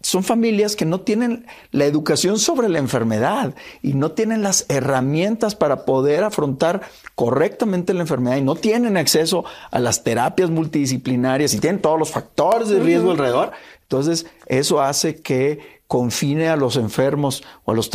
son 0.01 0.23
familias 0.23 0.75
que 0.75 0.85
no 0.85 1.01
tienen 1.01 1.45
la 1.71 1.85
educación 1.85 2.39
sobre 2.39 2.69
la 2.69 2.79
enfermedad 2.79 3.53
y 3.83 3.93
no 3.93 4.11
tienen 4.11 4.41
las 4.41 4.65
herramientas 4.67 5.53
para 5.53 5.85
poder 5.85 6.23
afrontar 6.23 6.81
correctamente 7.13 7.93
la 7.93 8.01
enfermedad 8.01 8.37
y 8.37 8.41
no 8.41 8.55
tienen 8.55 8.97
acceso 8.97 9.45
a 9.69 9.79
las 9.79 10.03
terapias 10.03 10.49
multidisciplinarias 10.49 11.53
y 11.53 11.59
tienen 11.59 11.81
todos 11.81 11.99
los 11.99 12.09
factores 12.09 12.69
de 12.69 12.79
riesgo 12.79 13.11
alrededor. 13.11 13.51
Entonces, 13.83 14.25
eso 14.47 14.81
hace 14.81 15.17
que 15.17 15.74
confine 15.87 16.49
a 16.49 16.55
los 16.55 16.77
enfermos 16.77 17.43
o 17.63 17.71
a, 17.71 17.75
los 17.75 17.89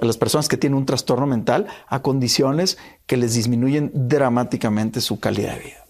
las 0.00 0.16
personas 0.16 0.48
que 0.48 0.56
tienen 0.56 0.78
un 0.78 0.86
trastorno 0.86 1.26
mental 1.26 1.66
a 1.86 2.02
condiciones 2.02 2.78
que 3.06 3.16
les 3.16 3.34
disminuyen 3.34 3.90
dramáticamente 3.94 5.00
su 5.00 5.20
calidad 5.20 5.54
de 5.54 5.60
vida. 5.60 5.85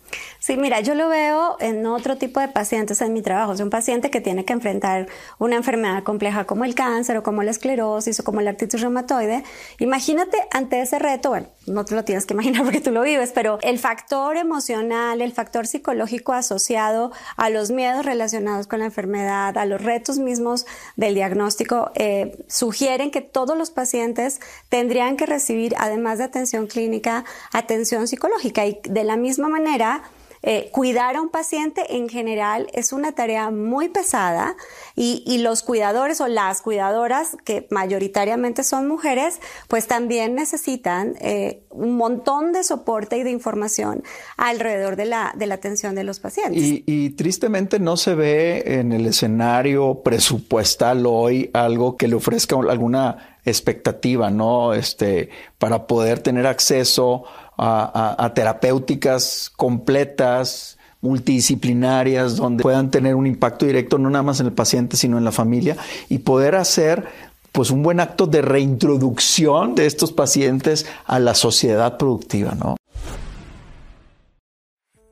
Sí, 0.46 0.56
mira, 0.56 0.78
yo 0.78 0.94
lo 0.94 1.08
veo 1.08 1.56
en 1.58 1.84
otro 1.86 2.18
tipo 2.18 2.38
de 2.38 2.46
pacientes 2.46 3.00
en 3.00 3.12
mi 3.12 3.20
trabajo. 3.20 3.54
Es 3.54 3.58
un 3.58 3.68
paciente 3.68 4.12
que 4.12 4.20
tiene 4.20 4.44
que 4.44 4.52
enfrentar 4.52 5.08
una 5.40 5.56
enfermedad 5.56 6.04
compleja 6.04 6.44
como 6.44 6.64
el 6.64 6.76
cáncer 6.76 7.16
o 7.16 7.24
como 7.24 7.42
la 7.42 7.50
esclerosis 7.50 8.20
o 8.20 8.22
como 8.22 8.40
la 8.40 8.50
artritis 8.50 8.80
reumatoide. 8.80 9.42
Imagínate 9.80 10.38
ante 10.52 10.80
ese 10.80 11.00
reto, 11.00 11.30
bueno, 11.30 11.48
no 11.66 11.84
te 11.84 11.96
lo 11.96 12.04
tienes 12.04 12.26
que 12.26 12.34
imaginar 12.34 12.62
porque 12.62 12.80
tú 12.80 12.92
lo 12.92 13.02
vives, 13.02 13.32
pero 13.34 13.58
el 13.62 13.80
factor 13.80 14.36
emocional, 14.36 15.20
el 15.20 15.32
factor 15.32 15.66
psicológico 15.66 16.32
asociado 16.32 17.10
a 17.36 17.50
los 17.50 17.72
miedos 17.72 18.06
relacionados 18.06 18.68
con 18.68 18.78
la 18.78 18.84
enfermedad, 18.84 19.58
a 19.58 19.66
los 19.66 19.82
retos 19.82 20.20
mismos 20.20 20.64
del 20.94 21.16
diagnóstico, 21.16 21.90
eh, 21.96 22.38
sugieren 22.46 23.10
que 23.10 23.20
todos 23.20 23.58
los 23.58 23.72
pacientes 23.72 24.38
tendrían 24.68 25.16
que 25.16 25.26
recibir, 25.26 25.74
además 25.76 26.18
de 26.18 26.24
atención 26.24 26.68
clínica, 26.68 27.24
atención 27.50 28.06
psicológica. 28.06 28.64
Y 28.64 28.78
de 28.84 29.02
la 29.02 29.16
misma 29.16 29.48
manera, 29.48 30.04
eh, 30.48 30.68
cuidar 30.70 31.16
a 31.16 31.22
un 31.22 31.28
paciente 31.28 31.96
en 31.96 32.08
general 32.08 32.68
es 32.72 32.92
una 32.92 33.10
tarea 33.10 33.50
muy 33.50 33.88
pesada 33.88 34.54
y, 34.94 35.38
los 35.38 35.64
cuidadores 35.64 36.20
o 36.20 36.28
las 36.28 36.62
cuidadoras, 36.62 37.36
que 37.44 37.66
mayoritariamente 37.70 38.62
son 38.62 38.86
mujeres, 38.86 39.40
pues 39.66 39.88
también 39.88 40.36
necesitan 40.36 41.16
eh, 41.20 41.64
un 41.70 41.96
montón 41.96 42.52
de 42.52 42.62
soporte 42.62 43.18
y 43.18 43.24
de 43.24 43.32
información 43.32 44.04
alrededor 44.36 44.94
de 44.94 45.06
la, 45.06 45.34
de 45.36 45.46
la 45.46 45.56
atención 45.56 45.96
de 45.96 46.04
los 46.04 46.20
pacientes. 46.20 46.62
Y, 46.62 46.84
y 46.86 47.10
tristemente 47.10 47.80
no 47.80 47.96
se 47.96 48.14
ve 48.14 48.62
en 48.78 48.92
el 48.92 49.06
escenario 49.06 50.02
presupuestal 50.04 51.06
hoy 51.06 51.50
algo 51.54 51.96
que 51.96 52.06
le 52.06 52.14
ofrezca 52.14 52.54
alguna 52.54 53.36
expectativa, 53.46 54.30
¿no? 54.30 54.74
Este, 54.74 55.30
para 55.58 55.86
poder 55.86 56.20
tener 56.20 56.46
acceso 56.46 57.24
a, 57.56 58.32
terapéuticas 58.34 59.50
completas, 59.56 60.78
multidisciplinarias, 61.00 62.36
donde 62.36 62.62
puedan 62.62 62.90
tener 62.90 63.14
un 63.14 63.26
impacto 63.26 63.66
directo 63.66 63.98
no 63.98 64.10
nada 64.10 64.22
más 64.22 64.40
en 64.40 64.46
el 64.46 64.52
paciente, 64.52 64.96
sino 64.96 65.18
en 65.18 65.24
la 65.24 65.32
familia 65.32 65.76
y 66.08 66.18
poder 66.18 66.54
hacer 66.54 67.06
pues 67.52 67.70
un 67.70 67.82
buen 67.82 68.00
acto 68.00 68.26
de 68.26 68.42
reintroducción 68.42 69.74
de 69.74 69.86
estos 69.86 70.12
pacientes 70.12 70.86
a 71.06 71.18
la 71.18 71.34
sociedad 71.34 71.96
productiva, 71.96 72.54
¿no? 72.54 72.75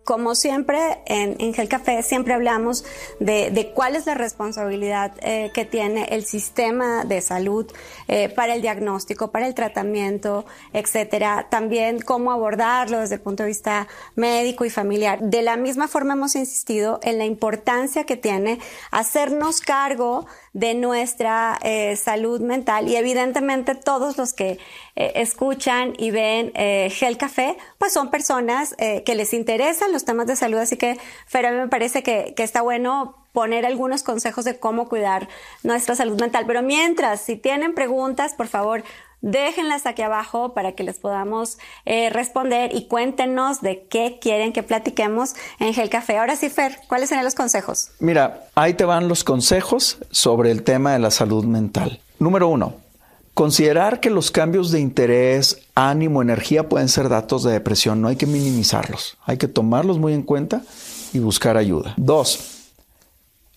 Como 0.05 0.35
siempre, 0.35 1.01
en, 1.07 1.37
en 1.39 1.55
Gel 1.55 1.69
Café 1.69 2.03
siempre 2.03 2.35
hablamos 2.35 2.85
de, 3.21 3.73
cuál 3.75 3.97
es 3.97 4.05
la 4.05 4.13
responsabilidad 4.13 5.13
eh, 5.23 5.51
que 5.55 5.65
tiene 5.65 6.05
el 6.11 6.27
sistema 6.27 7.05
de 7.05 7.23
salud 7.23 7.67
eh, 8.07 8.29
para 8.29 8.55
el 8.55 8.61
diagnóstico, 8.61 9.31
para 9.31 9.47
el 9.47 9.55
tratamiento, 9.55 10.45
etcétera. 10.75 11.47
También 11.51 12.01
cómo 12.03 12.33
abordarlo 12.33 13.01
desde 13.01 13.15
el 13.15 13.23
punto 13.23 13.45
de 13.45 13.49
vista 13.49 13.89
médico 14.15 14.67
y 14.67 14.71
familiar. 14.71 15.21
De 15.21 15.41
la 15.41 15.57
misma 15.57 15.89
forma 15.89 16.13
hemos 16.13 16.37
insistido 16.37 17.01
en 17.03 17.17
la 17.17 17.25
importancia 17.25 18.05
que 18.05 18.17
tiene 18.17 18.59
hacernos 18.91 19.63
cargo 19.63 20.27
de 20.55 20.75
nuestra 20.75 21.59
eh, 21.63 21.97
salud 21.97 22.41
mental 22.41 22.89
y 22.89 22.97
evidentemente 22.97 23.75
todos 23.75 24.17
los 24.17 24.33
que 24.33 24.59
eh, 24.95 25.13
escuchan 25.17 25.95
y 25.99 26.13
ven 26.13 26.53
eh, 26.55 26.91
Gel 26.91 27.19
Café, 27.19 27.59
pues 27.79 27.93
son 27.93 28.11
personas 28.11 28.75
que 28.77 29.15
les 29.15 29.35
interesan 29.35 29.93
los 29.93 30.05
temas 30.05 30.27
de 30.27 30.37
salud, 30.37 30.59
así 30.59 30.77
que 30.77 30.97
Fer, 31.27 31.47
a 31.47 31.51
mí 31.51 31.59
me 31.59 31.69
parece 31.69 32.03
que, 32.03 32.35
que 32.37 32.45
está 32.45 32.63
bueno 32.63 33.17
poner 33.33 33.67
algunos 33.67 34.05
consejos 34.05 34.45
de 34.45 34.59
cómo 34.59 34.89
cuidar 34.89 35.29
nuestra 35.65 35.97
salud 35.97 36.21
mental. 36.21 36.45
Pero 36.47 36.63
mientras, 36.63 37.21
si 37.21 37.37
tienen 37.37 37.75
preguntas, 37.75 38.35
por 38.35 38.47
favor, 38.47 38.85
déjenlas 39.25 39.87
aquí 39.87 40.03
abajo 40.03 40.53
para 40.53 40.73
que 40.73 40.85
les 40.85 40.99
podamos 40.99 41.57
eh, 41.87 42.11
responder 42.11 42.75
y 42.75 42.87
cuéntenos 42.89 43.63
de 43.63 43.87
qué 43.89 44.19
quieren 44.21 44.53
que 44.53 44.63
platiquemos 44.63 45.35
en 45.59 45.73
Gel 45.73 45.89
Café. 45.89 46.19
Ahora 46.19 46.37
sí, 46.37 46.51
Fer, 46.51 46.79
¿cuáles 46.89 47.09
serían 47.09 47.25
los 47.25 47.35
consejos? 47.35 47.91
Mira, 48.01 48.45
ahí 48.55 48.75
te 48.75 48.85
van 48.85 49.09
los 49.09 49.25
consejos 49.25 49.97
sobre 50.11 50.51
el 50.51 50.63
tema 50.63 50.93
de 50.93 50.99
la 50.99 51.11
salud 51.11 51.45
mental. 51.47 52.01
Número 52.19 52.49
uno, 52.49 52.75
considerar 53.33 54.01
que 54.01 54.11
los 54.11 54.31
cambios 54.31 54.71
de 54.71 54.81
interés, 54.81 55.63
ánimo, 55.75 56.21
energía 56.21 56.69
pueden 56.69 56.91
ser 56.91 57.09
datos 57.09 57.45
de 57.45 57.53
depresión. 57.53 58.03
No 58.03 58.09
hay 58.09 58.17
que 58.17 58.27
minimizarlos. 58.27 59.17
Hay 59.25 59.39
que 59.39 59.49
tomarlos 59.49 59.99
muy 59.99 60.13
en 60.13 60.23
cuenta 60.23 60.63
y 61.15 61.19
buscar 61.19 61.57
ayuda. 61.57 61.95
Dos, 61.97 62.73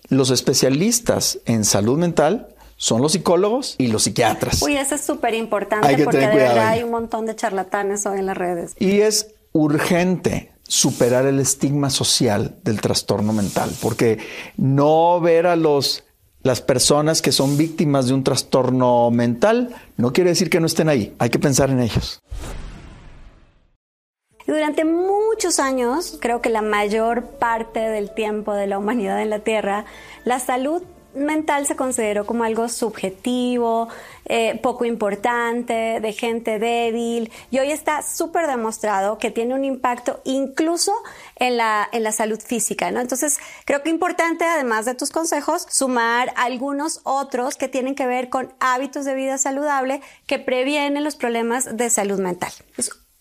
los 0.08 0.30
especialistas 0.30 1.40
en 1.46 1.66
salud 1.66 1.98
mental 1.98 2.56
son 2.78 3.02
los 3.02 3.12
psicólogos 3.12 3.76
y 3.78 3.88
los 3.88 4.04
psiquiatras. 4.04 4.62
Uy, 4.62 4.78
eso 4.78 4.96
es 4.96 5.02
súper 5.02 5.34
importante 5.34 5.86
porque 6.04 6.18
de 6.18 6.28
cuidado 6.28 6.36
verdad 6.38 6.68
ahí. 6.70 6.78
hay 6.78 6.84
un 6.84 6.92
montón 6.92 7.26
de 7.26 7.36
charlatanes 7.36 8.06
hoy 8.06 8.20
en 8.20 8.28
las 8.28 8.38
redes. 8.38 8.76
Y 8.80 9.02
es 9.02 9.36
urgente 9.52 10.54
superar 10.64 11.26
el 11.26 11.40
estigma 11.40 11.90
social 11.90 12.56
del 12.64 12.80
trastorno 12.80 13.34
mental, 13.34 13.72
porque 13.82 14.20
no 14.58 15.20
ver 15.20 15.48
a 15.48 15.56
los 15.56 16.04
las 16.44 16.62
personas 16.62 17.22
que 17.22 17.34
son 17.34 17.58
víctimas 17.58 18.08
de 18.08 18.14
un 18.14 18.24
trastorno 18.24 19.12
mental 19.12 19.76
no 19.98 20.14
quiere 20.14 20.30
decir 20.30 20.50
que 20.50 20.62
no 20.62 20.68
estén 20.68 20.88
ahí, 20.88 21.14
hay 21.20 21.30
que 21.30 21.40
pensar 21.40 21.70
en 21.70 21.82
ellos. 21.82 22.22
Durante 24.46 24.86
muchos 24.86 25.60
años, 25.60 26.18
creo 26.22 26.42
que 26.42 26.50
la 26.50 26.62
mayor 26.62 27.32
parte 27.38 27.80
del 27.80 28.14
tiempo 28.14 28.54
de 28.54 28.68
la 28.68 28.78
humanidad 28.78 29.22
en 29.22 29.30
la 29.30 29.40
Tierra, 29.40 29.84
la 30.24 30.40
salud 30.40 30.84
mental 31.18 31.66
se 31.66 31.76
consideró 31.76 32.26
como 32.26 32.44
algo 32.44 32.70
subjetivo, 32.70 33.88
eh, 34.26 34.60
poco 34.62 34.86
importante, 34.86 36.00
de 36.00 36.14
gente 36.14 36.60
débil, 36.60 37.32
y 37.52 37.60
hoy 37.60 37.72
está 37.72 38.02
súper 38.02 38.48
demostrado 38.48 39.18
que 39.18 39.32
tiene 39.32 39.54
un 39.54 39.64
impacto 39.64 40.22
incluso 40.24 40.92
en 41.36 41.58
la, 41.58 41.88
en 41.92 42.04
la 42.04 42.12
salud 42.12 42.40
física, 42.40 42.92
¿no? 42.92 43.00
Entonces, 43.00 43.38
creo 43.66 43.84
que 43.84 43.90
importante, 43.90 44.46
además 44.46 44.86
de 44.86 44.96
tus 44.96 45.12
consejos, 45.12 45.66
sumar 45.70 46.34
algunos 46.36 47.02
otros 47.04 47.56
que 47.56 47.68
tienen 47.68 47.96
que 47.96 48.06
ver 48.06 48.30
con 48.30 48.54
hábitos 48.60 49.06
de 49.06 49.16
vida 49.16 49.38
saludable 49.38 50.02
que 50.26 50.40
previenen 50.40 51.04
los 51.04 51.16
problemas 51.16 51.78
de 51.78 51.90
salud 51.90 52.20
mental. 52.20 52.52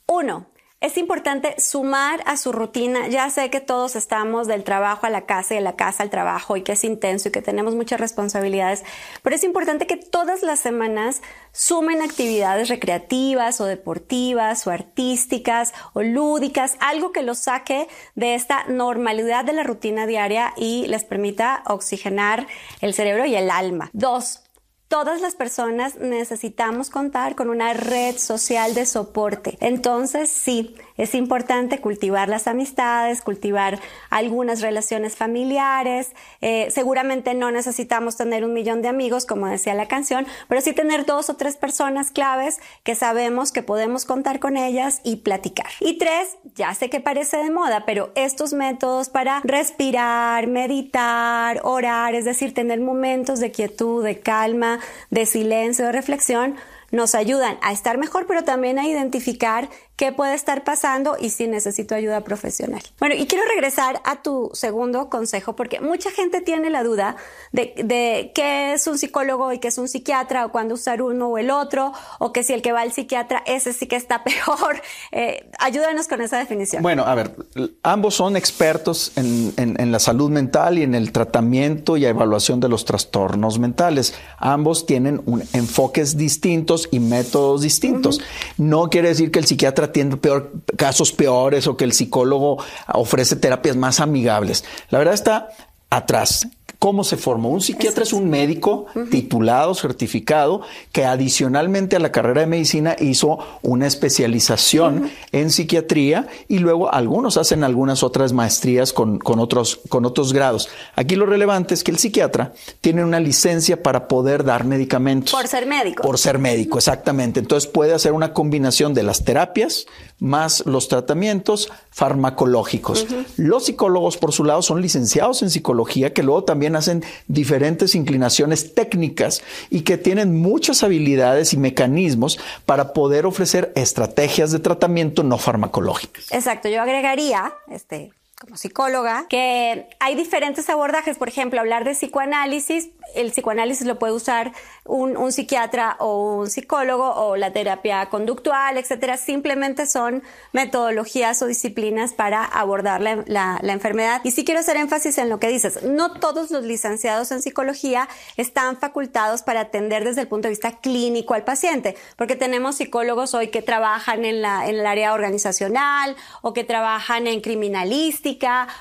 Uno, 0.06 0.46
es 0.86 0.96
importante 0.98 1.56
sumar 1.58 2.22
a 2.26 2.36
su 2.36 2.52
rutina. 2.52 3.08
Ya 3.08 3.28
sé 3.30 3.50
que 3.50 3.60
todos 3.60 3.96
estamos 3.96 4.46
del 4.46 4.62
trabajo 4.62 5.06
a 5.06 5.10
la 5.10 5.26
casa 5.26 5.54
y 5.54 5.56
de 5.56 5.62
la 5.62 5.74
casa 5.74 6.04
al 6.04 6.10
trabajo 6.10 6.56
y 6.56 6.62
que 6.62 6.72
es 6.72 6.84
intenso 6.84 7.28
y 7.28 7.32
que 7.32 7.42
tenemos 7.42 7.74
muchas 7.74 7.98
responsabilidades, 7.98 8.84
pero 9.22 9.34
es 9.34 9.42
importante 9.42 9.88
que 9.88 9.96
todas 9.96 10.42
las 10.42 10.60
semanas 10.60 11.22
sumen 11.50 12.02
actividades 12.02 12.68
recreativas 12.68 13.60
o 13.60 13.64
deportivas 13.64 14.64
o 14.66 14.70
artísticas 14.70 15.74
o 15.92 16.02
lúdicas, 16.02 16.76
algo 16.78 17.10
que 17.10 17.22
los 17.22 17.38
saque 17.38 17.88
de 18.14 18.36
esta 18.36 18.64
normalidad 18.68 19.44
de 19.44 19.54
la 19.54 19.64
rutina 19.64 20.06
diaria 20.06 20.52
y 20.56 20.86
les 20.86 21.04
permita 21.04 21.64
oxigenar 21.66 22.46
el 22.80 22.94
cerebro 22.94 23.26
y 23.26 23.34
el 23.34 23.50
alma. 23.50 23.90
Dos, 23.92 24.45
Todas 24.88 25.20
las 25.20 25.34
personas 25.34 25.96
necesitamos 25.96 26.90
contar 26.90 27.34
con 27.34 27.50
una 27.50 27.72
red 27.72 28.16
social 28.18 28.72
de 28.72 28.86
soporte. 28.86 29.58
Entonces, 29.60 30.30
sí, 30.30 30.76
es 30.96 31.16
importante 31.16 31.80
cultivar 31.80 32.28
las 32.28 32.46
amistades, 32.46 33.20
cultivar 33.20 33.80
algunas 34.10 34.60
relaciones 34.60 35.16
familiares. 35.16 36.12
Eh, 36.40 36.68
seguramente 36.70 37.34
no 37.34 37.50
necesitamos 37.50 38.16
tener 38.16 38.44
un 38.44 38.52
millón 38.52 38.80
de 38.80 38.86
amigos, 38.86 39.26
como 39.26 39.48
decía 39.48 39.74
la 39.74 39.88
canción, 39.88 40.24
pero 40.48 40.60
sí 40.60 40.72
tener 40.72 41.04
dos 41.04 41.30
o 41.30 41.34
tres 41.34 41.56
personas 41.56 42.12
claves 42.12 42.60
que 42.84 42.94
sabemos 42.94 43.50
que 43.50 43.62
podemos 43.62 44.04
contar 44.04 44.38
con 44.38 44.56
ellas 44.56 45.00
y 45.02 45.16
platicar. 45.16 45.66
Y 45.80 45.98
tres, 45.98 46.36
ya 46.54 46.72
sé 46.74 46.90
que 46.90 47.00
parece 47.00 47.38
de 47.38 47.50
moda, 47.50 47.84
pero 47.86 48.12
estos 48.14 48.52
métodos 48.52 49.08
para 49.08 49.40
respirar, 49.42 50.46
meditar, 50.46 51.60
orar, 51.64 52.14
es 52.14 52.24
decir, 52.24 52.54
tener 52.54 52.80
momentos 52.80 53.40
de 53.40 53.50
quietud, 53.50 54.04
de 54.04 54.20
calma, 54.20 54.75
de 55.11 55.26
silencio, 55.26 55.87
de 55.87 55.92
reflexión, 55.92 56.56
nos 56.90 57.14
ayudan 57.14 57.59
a 57.62 57.73
estar 57.73 57.99
mejor, 57.99 58.26
pero 58.26 58.45
también 58.45 58.78
a 58.78 58.87
identificar 58.87 59.68
qué 59.96 60.12
puede 60.12 60.34
estar 60.34 60.62
pasando 60.62 61.16
y 61.18 61.30
si 61.30 61.48
necesito 61.48 61.94
ayuda 61.94 62.20
profesional. 62.22 62.82
Bueno, 63.00 63.14
y 63.14 63.26
quiero 63.26 63.44
regresar 63.46 64.00
a 64.04 64.22
tu 64.22 64.50
segundo 64.52 65.08
consejo 65.08 65.56
porque 65.56 65.80
mucha 65.80 66.10
gente 66.10 66.42
tiene 66.42 66.68
la 66.68 66.84
duda 66.84 67.16
de, 67.52 67.72
de 67.82 68.30
qué 68.34 68.74
es 68.74 68.86
un 68.86 68.98
psicólogo 68.98 69.52
y 69.54 69.58
qué 69.58 69.68
es 69.68 69.78
un 69.78 69.88
psiquiatra 69.88 70.44
o 70.44 70.52
cuándo 70.52 70.74
usar 70.74 71.00
uno 71.00 71.28
o 71.28 71.38
el 71.38 71.50
otro 71.50 71.92
o 72.18 72.32
que 72.32 72.42
si 72.42 72.52
el 72.52 72.60
que 72.60 72.72
va 72.72 72.82
al 72.82 72.92
psiquiatra 72.92 73.42
ese 73.46 73.72
sí 73.72 73.86
que 73.86 73.96
está 73.96 74.22
peor. 74.24 74.82
Eh, 75.12 75.48
ayúdanos 75.58 76.08
con 76.08 76.20
esa 76.20 76.38
definición. 76.38 76.82
Bueno, 76.82 77.04
a 77.04 77.14
ver, 77.14 77.34
ambos 77.82 78.14
son 78.14 78.36
expertos 78.36 79.12
en, 79.16 79.54
en, 79.56 79.80
en, 79.80 79.92
la 79.92 79.98
salud 79.98 80.30
mental 80.30 80.78
y 80.78 80.82
en 80.82 80.94
el 80.94 81.10
tratamiento 81.10 81.96
y 81.96 82.04
evaluación 82.04 82.60
de 82.60 82.68
los 82.68 82.84
trastornos 82.84 83.58
mentales. 83.58 84.14
Ambos 84.38 84.84
tienen 84.84 85.22
un, 85.24 85.42
enfoques 85.54 86.18
distintos 86.18 86.88
y 86.90 87.00
métodos 87.00 87.62
distintos. 87.62 88.18
Uh 88.18 88.20
-huh. 88.20 88.24
No 88.58 88.90
quiere 88.90 89.08
decir 89.08 89.30
que 89.30 89.38
el 89.38 89.46
psiquiatra 89.46 89.85
tiene 89.92 90.16
peor, 90.16 90.52
casos 90.76 91.12
peores 91.12 91.66
o 91.66 91.76
que 91.76 91.84
el 91.84 91.92
psicólogo 91.92 92.62
ofrece 92.92 93.36
terapias 93.36 93.76
más 93.76 94.00
amigables. 94.00 94.64
La 94.90 94.98
verdad 94.98 95.14
está 95.14 95.48
atrás. 95.90 96.48
¿Cómo 96.86 97.02
se 97.02 97.16
formó? 97.16 97.48
Un 97.48 97.60
psiquiatra 97.60 98.04
es 98.04 98.12
un 98.12 98.30
médico 98.30 98.86
uh 98.94 99.00
-huh. 99.00 99.10
titulado, 99.10 99.74
certificado, 99.74 100.60
que 100.92 101.04
adicionalmente 101.04 101.96
a 101.96 101.98
la 101.98 102.12
carrera 102.12 102.42
de 102.42 102.46
medicina 102.46 102.94
hizo 103.00 103.40
una 103.62 103.88
especialización 103.88 104.98
uh 104.98 105.06
-huh. 105.06 105.10
en 105.32 105.50
psiquiatría 105.50 106.28
y 106.46 106.60
luego 106.60 106.94
algunos 106.94 107.38
hacen 107.38 107.64
algunas 107.64 108.04
otras 108.04 108.32
maestrías 108.32 108.92
con, 108.92 109.18
con, 109.18 109.40
otros, 109.40 109.80
con 109.88 110.04
otros 110.04 110.32
grados. 110.32 110.68
Aquí 110.94 111.16
lo 111.16 111.26
relevante 111.26 111.74
es 111.74 111.82
que 111.82 111.90
el 111.90 111.98
psiquiatra 111.98 112.52
tiene 112.80 113.02
una 113.02 113.18
licencia 113.18 113.82
para 113.82 114.06
poder 114.06 114.44
dar 114.44 114.62
medicamentos. 114.64 115.32
Por 115.34 115.48
ser 115.48 115.66
médico. 115.66 116.04
Por 116.04 116.18
ser 116.18 116.38
médico, 116.38 116.78
exactamente. 116.78 117.40
Entonces 117.40 117.68
puede 117.68 117.94
hacer 117.94 118.12
una 118.12 118.32
combinación 118.32 118.94
de 118.94 119.02
las 119.02 119.24
terapias 119.24 119.86
más 120.20 120.64
los 120.66 120.86
tratamientos 120.86 121.68
farmacológicos. 121.90 123.02
Uh 123.02 123.06
-huh. 123.06 123.24
Los 123.38 123.64
psicólogos, 123.64 124.16
por 124.18 124.32
su 124.32 124.44
lado, 124.44 124.62
son 124.62 124.80
licenciados 124.80 125.42
en 125.42 125.50
psicología 125.50 126.12
que 126.12 126.22
luego 126.22 126.44
también 126.44 126.75
hacen 126.76 127.04
diferentes 127.26 127.95
inclinaciones 127.95 128.75
técnicas 128.75 129.42
y 129.71 129.80
que 129.80 129.99
tienen 129.99 130.37
muchas 130.37 130.83
habilidades 130.83 131.52
y 131.52 131.56
mecanismos 131.56 132.38
para 132.64 132.92
poder 132.92 133.26
ofrecer 133.26 133.73
estrategias 133.75 134.52
de 134.52 134.59
tratamiento 134.59 135.23
no 135.23 135.38
farmacológicas. 135.38 136.30
Exacto, 136.30 136.68
yo 136.68 136.80
agregaría, 136.83 137.54
este, 137.68 138.12
como 138.38 138.58
psicóloga, 138.58 139.24
que 139.30 139.88
hay 139.98 140.14
diferentes 140.14 140.68
abordajes. 140.68 141.16
Por 141.16 141.28
ejemplo, 141.28 141.58
hablar 141.58 141.84
de 141.84 141.92
psicoanálisis, 141.92 142.90
el 143.14 143.30
psicoanálisis 143.30 143.86
lo 143.86 143.98
puede 143.98 144.12
usar 144.12 144.52
un, 144.84 145.32
psiquiatra 145.32 145.96
o 146.00 146.36
un 146.36 146.50
psicólogo 146.50 147.14
o 147.14 147.36
la 147.36 147.54
terapia 147.54 148.10
conductual, 148.10 148.76
etcétera. 148.76 149.16
Simplemente 149.16 149.86
son 149.86 150.22
metodologías 150.52 151.40
o 151.40 151.46
disciplinas 151.46 152.12
para 152.12 152.44
abordar 152.44 153.00
la, 153.00 153.58
enfermedad. 153.62 154.20
Y 154.22 154.32
sí 154.32 154.44
quiero 154.44 154.60
hacer 154.60 154.76
énfasis 154.76 155.16
en 155.16 155.30
lo 155.30 155.40
que 155.40 155.48
dices. 155.48 155.82
No 155.82 156.12
todos 156.12 156.50
los 156.50 156.64
licenciados 156.64 157.32
en 157.32 157.40
psicología 157.40 158.06
están 158.36 158.76
facultados 158.76 159.42
para 159.42 159.60
atender 159.60 160.04
desde 160.04 160.20
el 160.20 160.28
punto 160.28 160.48
de 160.48 160.50
vista 160.50 160.72
clínico 160.72 161.32
al 161.32 161.44
paciente, 161.44 161.96
porque 162.16 162.36
tenemos 162.36 162.76
psicólogos 162.76 163.32
hoy 163.32 163.48
que 163.48 163.62
trabajan 163.62 164.26
en, 164.26 164.42
la, 164.42 164.68
en 164.68 164.76
el 164.76 164.86
área 164.86 165.14
organizacional 165.14 166.16
o 166.42 166.52
que 166.52 166.64
trabajan 166.64 167.26
en 167.26 167.40
criminalística 167.40 168.25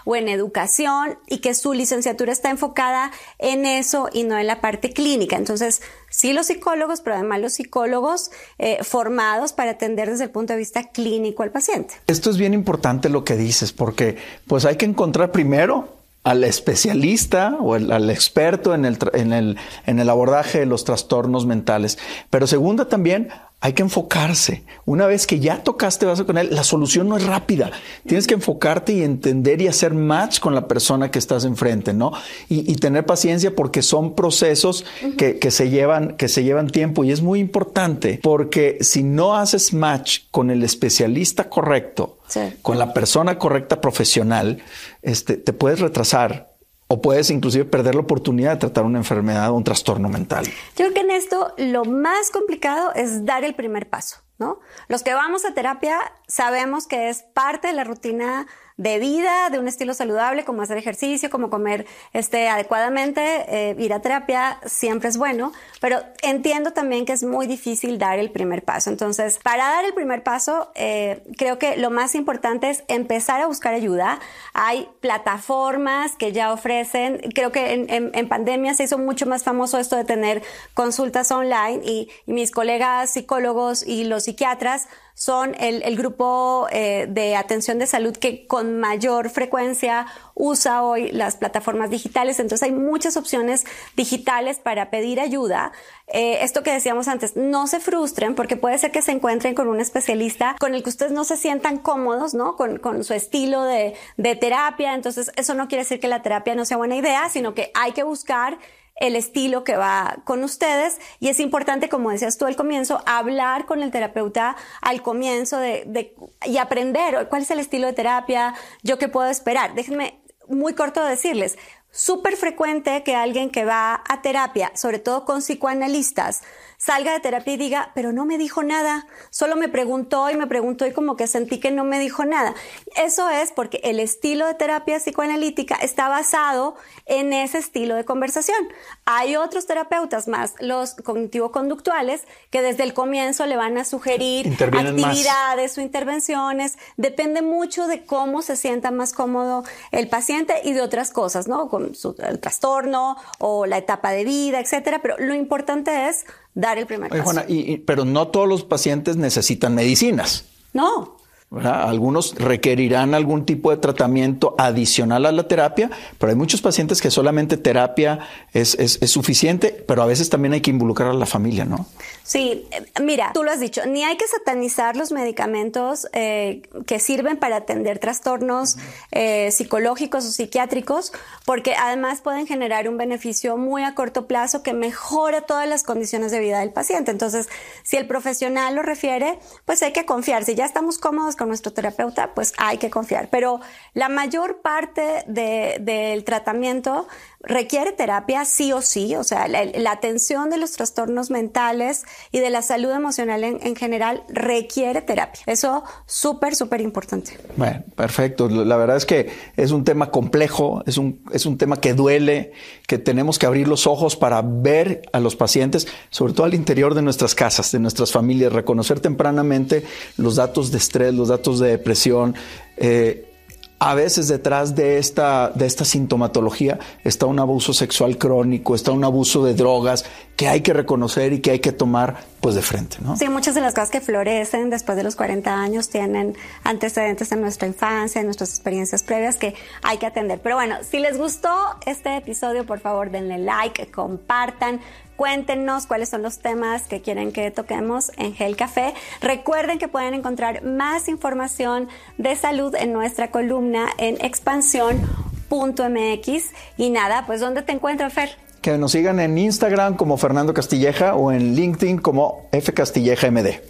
o 0.06 0.16
en 0.16 0.28
educación 0.28 1.18
y 1.28 1.40
que 1.40 1.54
su 1.54 1.74
licenciatura 1.74 2.32
está 2.32 2.50
enfocada 2.50 3.12
en 3.38 3.66
eso 3.66 4.10
y 4.12 4.24
no 4.24 4.38
en 4.38 4.48
la 4.48 4.62
parte 4.62 4.92
clínica. 4.92 5.36
Entonces, 5.36 5.82
sí 6.10 6.34
los 6.34 6.48
psicólogos, 6.48 7.02
pero 7.02 7.16
además 7.16 7.42
los 7.42 7.54
psicólogos 7.54 8.32
eh, 8.58 8.80
formados 8.84 9.54
para 9.54 9.72
atender 9.72 10.10
desde 10.10 10.26
el 10.26 10.32
punto 10.32 10.54
de 10.54 10.60
vista 10.60 10.90
clínico 10.90 11.44
al 11.44 11.52
paciente. 11.52 11.96
Esto 12.08 12.30
es 12.30 12.38
bien 12.38 12.54
importante 12.54 13.10
lo 13.10 13.24
que 13.24 13.36
dices, 13.36 13.72
porque 13.72 14.18
pues 14.48 14.66
hay 14.66 14.78
que 14.78 14.86
encontrar 14.86 15.32
primero 15.32 15.90
al 16.24 16.44
especialista 16.44 17.56
o 17.60 17.76
al 17.76 18.10
experto 18.10 18.74
en 18.74 18.86
el, 18.86 18.98
en, 19.14 19.32
el, 19.32 19.58
en 19.86 20.00
el 20.00 20.10
abordaje 20.10 20.60
de 20.60 20.66
los 20.66 20.84
trastornos 20.84 21.46
mentales. 21.46 22.00
Pero 22.32 22.48
segunda 22.48 22.90
también, 22.90 23.30
hay 23.66 23.74
que 23.74 23.82
enfocarse. 23.82 24.62
Una 24.86 25.08
vez 25.08 25.26
que 25.26 25.40
ya 25.40 25.64
tocaste 25.64 26.06
base 26.06 26.24
con 26.24 26.38
él, 26.38 26.50
la 26.52 26.64
solución 26.64 27.10
no 27.10 27.18
es 27.18 27.26
rápida. 27.26 27.72
Tienes 28.06 28.28
que 28.28 28.36
enfocarte 28.36 28.94
y 28.94 29.02
entender 29.02 29.60
y 29.60 29.68
hacer 29.68 29.96
match 29.96 30.40
con 30.40 30.54
la 30.54 30.68
persona 30.68 31.10
que 31.10 31.18
estás 31.18 31.46
enfrente, 31.46 31.92
¿no? 31.92 32.12
Y, 32.48 32.76
tener 32.76 33.08
paciencia 33.08 33.56
porque 33.56 33.82
son 33.82 34.14
procesos 34.14 34.86
que, 35.18 35.50
se 35.50 35.72
llevan, 35.72 36.16
que 36.16 36.28
se 36.28 36.44
llevan 36.44 36.70
tiempo 36.70 37.04
y 37.04 37.12
es 37.12 37.24
muy 37.24 37.40
importante 37.40 38.20
porque 38.22 38.78
si 38.82 39.02
no 39.02 39.36
haces 39.36 39.74
match 39.74 40.20
con 40.30 40.52
el 40.52 40.62
especialista 40.62 41.50
correcto, 41.50 42.20
con 42.62 42.78
la 42.78 42.94
persona 42.94 43.40
correcta 43.40 43.82
profesional, 43.82 44.62
este, 45.02 45.38
te 45.38 45.54
puedes 45.54 45.80
retrasar 45.80 46.55
o 46.88 47.02
puedes 47.02 47.30
inclusive 47.30 47.66
perder 47.66 47.96
la 47.96 48.02
oportunidad 48.02 48.52
de 48.54 48.58
tratar 48.58 48.86
una 48.86 49.00
enfermedad 49.00 49.50
o 49.50 49.56
un 49.56 49.64
trastorno 49.64 50.10
mental. 50.10 50.46
Yo 50.46 50.52
creo 50.86 50.94
que 50.94 51.00
en 51.02 51.12
esto 51.12 51.54
lo 51.58 51.86
más 51.86 52.30
complicado 52.32 52.94
es 52.94 53.26
dar 53.26 53.44
el 53.44 53.56
primer 53.56 53.90
paso, 53.90 54.18
¿no? 54.38 54.60
Los 54.88 55.02
que 55.02 55.14
vamos 55.14 55.46
a 55.46 55.54
terapia 55.54 56.00
sabemos 56.28 56.88
que 56.88 57.10
es 57.10 57.24
parte 57.24 57.68
de 57.68 57.74
la 57.74 57.84
rutina 57.84 58.48
de 58.78 59.00
vida, 59.00 59.50
de 59.50 59.60
un 59.60 59.70
estilo 59.70 59.94
saludable, 59.94 60.44
como 60.44 60.62
hacer 60.62 60.78
ejercicio, 60.78 61.30
como 61.30 61.50
comer 61.50 61.86
este, 62.12 62.50
adecuadamente, 62.50 63.46
eh, 63.48 63.76
ir 63.80 63.94
a 63.94 64.02
terapia 64.02 64.60
siempre 64.66 65.08
es 65.08 65.18
bueno, 65.18 65.54
pero 65.80 66.04
entiendo 66.22 66.74
también 66.74 67.06
que 67.06 67.14
es 67.14 67.24
muy 67.24 67.48
difícil 67.48 67.98
dar 67.98 68.20
el 68.20 68.32
primer 68.32 68.64
paso. 68.64 68.90
Entonces, 68.90 69.40
para 69.42 69.64
dar 69.64 69.86
el 69.86 69.94
primer 69.94 70.24
paso, 70.24 70.72
eh, 70.76 71.24
creo 71.38 71.58
que 71.58 71.78
lo 71.78 71.90
más 71.90 72.16
importante 72.16 72.70
es 72.70 72.84
empezar 72.90 73.40
a 73.40 73.48
buscar 73.48 73.74
ayuda. 73.74 74.20
Hay 74.54 74.90
plataformas 75.00 76.18
que 76.18 76.34
ya 76.34 76.52
ofrecen, 76.52 77.22
creo 77.34 77.54
que 77.54 77.86
en, 77.88 78.26
pandemia 78.28 78.74
se 78.74 78.84
hizo 78.84 78.98
mucho 78.98 79.26
más 79.26 79.44
famoso 79.44 79.78
esto 79.78 79.96
de 79.96 80.04
tener 80.04 80.42
consultas 80.74 81.32
online 81.32 81.82
y 81.86 82.10
mis 82.26 82.52
colegas 82.52 83.12
psicólogos 83.12 83.86
y 83.86 84.04
los 84.04 84.24
psiquiatras 84.24 84.88
son 85.16 85.56
el, 85.60 85.96
grupo 85.96 86.68
eh, 86.72 87.08
de 87.10 87.38
atención 87.38 87.80
de 87.80 87.88
salud 87.88 88.16
que 88.18 88.46
con 88.48 88.82
mayor 88.82 89.30
frecuencia 89.30 90.08
usa 90.34 90.84
hoy 90.84 91.10
las 91.14 91.38
plataformas 91.38 91.90
digitales. 91.90 92.40
Entonces 92.42 92.64
hay 92.64 92.74
muchas 92.74 93.16
opciones 93.16 93.64
digitales 93.96 94.60
para 94.60 94.90
pedir 94.90 95.22
ayuda. 95.22 95.72
Eh, 96.08 96.40
esto 96.42 96.64
que 96.64 96.74
decíamos 96.74 97.08
antes, 97.08 97.38
no 97.38 97.66
se 97.66 97.80
frustren 97.80 98.36
porque 98.36 98.58
puede 98.58 98.78
ser 98.78 98.92
que 98.92 99.02
se 99.02 99.14
encuentren 99.14 99.56
con 99.56 99.70
un 99.70 99.80
especialista 99.80 100.58
con 100.60 100.76
el 100.76 100.84
que 100.84 100.90
ustedes 100.90 101.14
no 101.14 101.24
se 101.24 101.38
sientan 101.38 101.78
cómodos, 101.78 102.34
¿no? 102.34 102.58
Con, 102.58 102.78
con 102.78 103.06
su 103.06 103.14
estilo 103.14 103.64
de, 103.64 103.96
de 104.18 104.36
terapia. 104.36 104.96
Entonces 104.96 105.32
eso 105.38 105.54
no 105.54 105.70
quiere 105.70 105.86
decir 105.86 106.02
que 106.02 106.10
la 106.10 106.24
terapia 106.24 106.56
no 106.56 106.66
sea 106.66 106.76
buena 106.76 106.98
idea, 106.98 107.30
sino 107.30 107.54
que 107.54 107.72
hay 107.74 107.94
que 107.94 108.04
buscar 108.04 108.58
el 108.96 109.16
estilo 109.16 109.64
que 109.64 109.76
va 109.76 110.18
con 110.24 110.44
ustedes 110.44 111.00
y 111.20 111.28
es 111.28 111.40
importante, 111.40 111.90
como 111.90 112.12
decías 112.12 112.38
tú 112.38 112.46
al 112.46 112.56
comienzo, 112.56 113.02
hablar 113.06 113.66
con 113.66 113.84
el 113.84 113.92
terapeuta 113.92 114.56
al 114.82 115.02
comienzo 115.02 115.58
de, 115.58 116.16
y 116.46 116.58
aprender 116.58 117.28
cuál 117.30 117.42
es 117.42 117.52
el 117.52 117.60
estilo 117.60 117.88
de 117.88 117.94
terapia, 117.94 118.54
yo 118.84 118.98
qué 118.98 119.10
puedo 119.10 119.30
esperar. 119.30 119.76
Déjenme 119.76 120.22
muy 120.48 120.74
corto 120.74 121.04
decirles, 121.04 121.58
súper 121.92 122.36
frecuente 122.36 123.04
que 123.04 123.16
alguien 123.16 123.50
que 123.50 123.66
va 123.66 124.04
a 124.08 124.22
terapia, 124.22 124.72
sobre 124.76 125.00
todo 125.00 125.26
con 125.26 125.40
psicoanalistas, 125.40 126.42
salga 126.78 127.14
de 127.14 127.20
terapia 127.20 127.54
y 127.54 127.58
diga, 127.58 127.92
pero 127.96 128.12
no 128.12 128.26
me 128.26 128.38
dijo 128.38 128.64
nada, 128.64 129.08
solo 129.30 129.56
me 129.56 129.70
preguntó 129.70 130.30
y 130.30 130.36
me 130.36 130.48
preguntó 130.48 130.86
y 130.86 130.94
como 130.94 131.16
que 131.16 131.28
sentí 131.28 131.60
que 131.60 131.72
no 131.72 131.84
me 131.84 132.00
dijo 132.00 132.26
nada. 132.26 132.54
Eso 132.96 133.30
es 133.30 133.52
porque 133.52 133.80
el 133.84 134.00
estilo 134.00 134.48
de 134.48 134.54
terapia 134.54 134.98
psicoanalítica 135.00 135.76
está 135.76 136.08
basado 136.08 136.76
en 137.06 137.34
ese 137.34 137.58
estilo 137.58 137.96
de 137.96 138.06
conversación. 138.06 138.58
Hay 139.06 139.36
otros 139.36 139.68
terapeutas 139.68 140.28
más, 140.28 140.54
los 140.60 140.96
cognitivo-conductuales, 140.96 142.24
que 142.50 142.62
desde 142.62 142.84
el 142.84 142.94
comienzo 142.94 143.46
le 143.46 143.56
van 143.56 143.78
a 143.78 143.86
sugerir 143.86 144.48
actividades 144.62 145.78
o 145.78 145.82
intervenciones. 145.82 146.78
Depende 146.98 147.42
mucho 147.42 147.88
de 147.88 148.06
cómo 148.06 148.42
se 148.42 148.56
sienta 148.56 148.92
más 148.92 149.14
cómodo 149.14 149.64
el 149.92 150.08
paciente 150.08 150.62
y 150.64 150.74
de 150.74 150.82
otras 150.82 151.12
cosas, 151.12 151.48
¿no? 151.48 151.70
Con 151.70 151.96
su, 151.96 152.16
el 152.20 152.40
trastorno 152.40 153.18
o 153.40 153.66
la 153.66 153.78
etapa 153.78 154.12
de 154.12 154.24
vida, 154.24 154.60
etcétera. 154.60 155.00
Pero 155.02 155.16
lo 155.20 155.34
importante 155.34 156.08
es 156.10 156.26
dar 156.56 156.80
el 156.80 156.88
primer 156.88 157.12
paso. 157.12 157.42
pero 157.86 158.06
no 158.06 158.30
todos 158.30 158.48
los 158.48 158.64
pacientes 158.64 159.18
necesitan 159.18 159.76
medicinas. 159.76 160.46
No. 160.74 161.18
Algunos 161.52 162.36
requerirán 162.36 163.14
algún 163.14 163.46
tipo 163.46 163.72
de 163.72 163.78
tratamiento 163.78 164.56
adicional 164.58 165.26
a 165.26 165.32
la 165.32 165.48
terapia, 165.48 165.90
pero 166.18 166.32
hay 166.32 166.36
muchos 166.36 166.62
pacientes 166.62 167.02
que 167.02 167.12
solamente 167.12 167.56
terapia 167.56 168.20
es, 168.52 168.76
suficiente, 169.06 169.86
pero 169.88 170.02
a 170.02 170.06
veces 170.06 170.30
también 170.30 170.54
hay 170.54 170.62
que 170.62 170.72
involucrar 170.72 171.12
a 171.12 171.14
la 171.14 171.26
familia, 171.26 171.64
¿no? 171.64 171.86
Sí, 172.26 172.68
eh, 172.72 172.84
mira, 173.04 173.30
tú 173.36 173.44
lo 173.44 173.52
has 173.52 173.60
dicho, 173.60 173.86
ni 173.86 174.04
hay 174.04 174.18
que 174.18 174.28
satanizar 174.28 174.96
los 174.96 175.12
medicamentos 175.12 176.08
eh, 176.12 176.64
que 176.88 177.00
sirven 177.00 177.38
para 177.38 177.58
atender 177.58 178.00
trastornos 178.00 178.78
eh, 179.12 179.52
psicológicos 179.52 180.26
o 180.26 180.32
psiquiátricos, 180.32 181.14
porque 181.46 181.76
además 181.76 182.22
pueden 182.22 182.48
generar 182.48 182.90
un 182.90 182.98
beneficio 182.98 183.58
muy 183.58 183.84
a 183.84 183.94
corto 183.94 184.26
plazo 184.26 184.64
que 184.64 184.74
mejora 184.74 185.42
todas 185.42 185.70
las 185.70 185.84
condiciones 185.84 186.32
de 186.32 186.40
vida 186.40 186.62
del 186.62 186.74
paciente. 186.74 187.12
Entonces, 187.12 187.48
si 187.84 187.98
el 187.98 188.08
profesional 188.08 188.74
lo 188.74 188.82
refiere, 188.82 189.38
pues 189.66 189.84
hay 189.84 189.94
que 189.94 190.08
confiar. 190.08 190.46
Si 190.46 190.56
ya 190.56 190.66
estamos 190.66 190.98
cómodos 190.98 191.36
con 191.36 191.48
nuestro 191.48 191.74
terapeuta, 191.74 192.34
pues 192.34 192.54
hay 192.58 192.80
que 192.80 192.90
confiar. 192.90 193.28
Pero 193.30 193.62
la 193.94 194.10
mayor 194.10 194.64
parte 194.64 195.24
del 195.28 196.24
tratamiento 196.24 197.08
requiere 197.46 197.92
terapia 197.92 198.46
sí 198.46 198.72
o 198.74 198.82
sí, 198.82 199.16
o 199.16 199.24
sea, 199.24 199.48
la, 199.48 199.92
atención 199.92 200.50
de 200.50 200.58
los 200.58 200.72
trastornos 200.72 201.32
mentales 201.32 202.04
y 202.32 202.40
de 202.40 202.50
la 202.50 202.62
salud 202.62 202.92
emocional 202.92 203.44
en, 203.44 203.76
general 203.76 204.24
requiere 204.28 205.02
terapia. 205.02 205.42
Eso 205.46 205.84
súper, 206.06 206.56
súper 206.56 206.82
importante. 206.82 207.38
Bueno, 207.56 207.84
perfecto. 207.96 208.50
La 208.50 208.78
verdad 208.78 208.98
es 208.98 209.06
que 209.06 209.32
es 209.56 209.72
un 209.72 209.84
tema 209.84 210.12
complejo, 210.12 210.84
es 210.86 210.98
un, 210.98 211.22
es 211.32 211.46
un 211.46 211.58
tema 211.58 211.78
que 211.78 211.94
duele, 211.94 212.52
que 212.88 212.98
tenemos 212.98 213.40
que 213.40 213.46
abrir 213.46 213.68
los 213.68 213.88
ojos 213.88 214.16
para 214.16 214.42
ver 214.42 215.04
a 215.14 215.20
los 215.20 215.36
pacientes, 215.36 215.88
sobre 216.10 216.34
todo 216.34 216.46
al 216.46 216.54
interior 216.54 216.94
de 216.94 217.02
nuestras 217.02 217.36
casas, 217.36 217.72
de 217.72 217.80
nuestras 217.80 218.12
familias, 218.12 218.52
reconocer 218.52 219.00
tempranamente 219.00 219.86
los 220.18 220.36
datos 220.36 220.72
de 220.72 220.78
estrés, 220.78 221.14
los 221.14 221.30
datos 221.30 221.60
de 221.60 221.70
depresión. 221.70 222.36
Eh, 222.78 223.32
a 223.80 223.94
veces 223.94 224.28
detrás 224.28 224.76
de 224.76 224.98
esta, 224.98 225.52
de 225.54 225.66
esta 225.66 225.84
sintomatología 225.86 226.80
está 227.04 227.26
un 227.26 227.40
abuso 227.40 227.74
sexual 227.74 228.18
crónico, 228.18 228.74
está 228.74 228.92
un 228.92 229.04
abuso 229.04 229.44
de 229.44 229.54
drogas 229.54 230.06
que 230.36 230.48
hay 230.48 230.62
que 230.62 230.74
reconocer 230.74 231.34
y 231.34 231.40
que 231.40 231.52
hay 231.52 231.60
que 231.60 231.72
tomar 231.72 232.18
pues 232.46 232.54
de 232.54 232.62
frente, 232.62 232.98
¿no? 233.02 233.18
Sí, 233.18 233.28
muchas 233.28 233.56
de 233.56 233.62
las 233.62 233.74
cosas 233.74 233.90
que 233.90 234.02
florecen 234.02 234.70
después 234.70 234.96
de 234.96 235.04
los 235.04 235.16
40 235.16 235.52
años 235.52 235.90
tienen 235.90 236.38
antecedentes 236.64 237.32
en 237.32 237.42
nuestra 237.42 237.68
infancia, 237.68 238.22
en 238.22 238.28
nuestras 238.28 238.52
experiencias 238.52 239.02
previas 239.02 239.38
que 239.38 239.56
hay 239.82 239.98
que 239.98 240.06
atender. 240.06 240.40
Pero 240.44 240.54
bueno, 240.54 240.76
si 240.88 241.00
les 241.00 241.18
gustó 241.18 241.50
este 241.88 242.18
episodio, 242.18 242.64
por 242.64 242.82
favor 242.82 243.10
denle 243.10 243.40
like, 243.40 243.88
compartan, 243.88 244.80
Cuéntenos 245.16 245.88
cuáles 245.88 246.10
son 246.10 246.22
los 246.22 246.38
temas 246.40 246.84
que 246.84 247.02
quieren 247.02 247.32
que 247.32 247.50
toquemos 247.50 248.12
en 248.18 248.36
Gel 248.36 248.56
Café. 248.56 248.94
Recuerden 249.22 249.80
que 249.80 249.88
pueden 249.88 250.14
encontrar 250.14 250.64
más 250.64 251.08
información 251.08 251.88
de 252.20 252.36
salud 252.36 252.76
en 252.76 252.94
nuestra 252.94 253.32
columna 253.32 253.88
en 253.98 254.24
expansión.mx. 254.24 256.44
Y 256.78 256.90
nada, 256.92 257.26
pues 257.26 257.40
¿dónde 257.40 257.64
te 257.64 257.72
encuentro, 257.72 258.08
Fer? 258.12 258.45
Que 258.66 258.80
nos 258.80 258.94
sigan 258.94 259.20
en 259.20 259.38
Instagram 259.38 259.96
como 259.96 260.18
Fernando 260.18 260.52
Castilleja 260.52 261.14
o 261.14 261.32
en 261.32 261.54
LinkedIn 261.54 262.00
como 262.00 262.50
F 262.52 262.74
Castilleja 262.74 263.30
MD. 263.30 263.62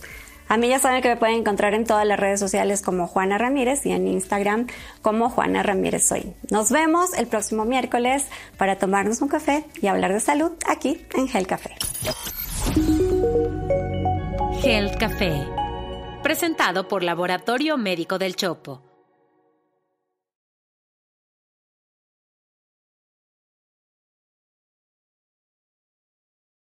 A 0.48 0.56
mí 0.56 0.70
ya 0.70 0.80
saben 0.80 1.02
que 1.02 1.10
me 1.10 1.18
pueden 1.18 1.36
encontrar 1.36 1.74
en 1.74 1.84
todas 1.84 2.08
las 2.08 2.18
redes 2.18 2.40
sociales 2.40 2.82
como 2.82 3.06
Juana 3.06 3.38
Ramírez 3.38 3.86
y 3.86 3.92
en 3.92 4.08
Instagram 4.08 4.68
como 5.02 5.30
Juana 5.30 5.64
Ramírez 5.64 6.08
Soy. 6.08 6.34
Nos 6.50 6.72
vemos 6.72 7.14
el 7.18 7.28
próximo 7.28 7.66
miércoles 7.66 8.24
para 8.58 8.78
tomarnos 8.78 9.22
un 9.22 9.28
café 9.28 9.66
y 9.82 9.88
hablar 9.88 10.14
de 10.14 10.22
salud 10.22 10.54
aquí 10.66 11.06
en 11.14 11.28
Gel 11.28 11.46
Café. 11.46 11.76
Gel 14.62 14.98
Café, 14.98 15.46
presentado 16.24 16.88
por 16.88 17.04
Laboratorio 17.04 17.76
Médico 17.76 18.18
del 18.18 18.38
Chopo. 18.38 18.85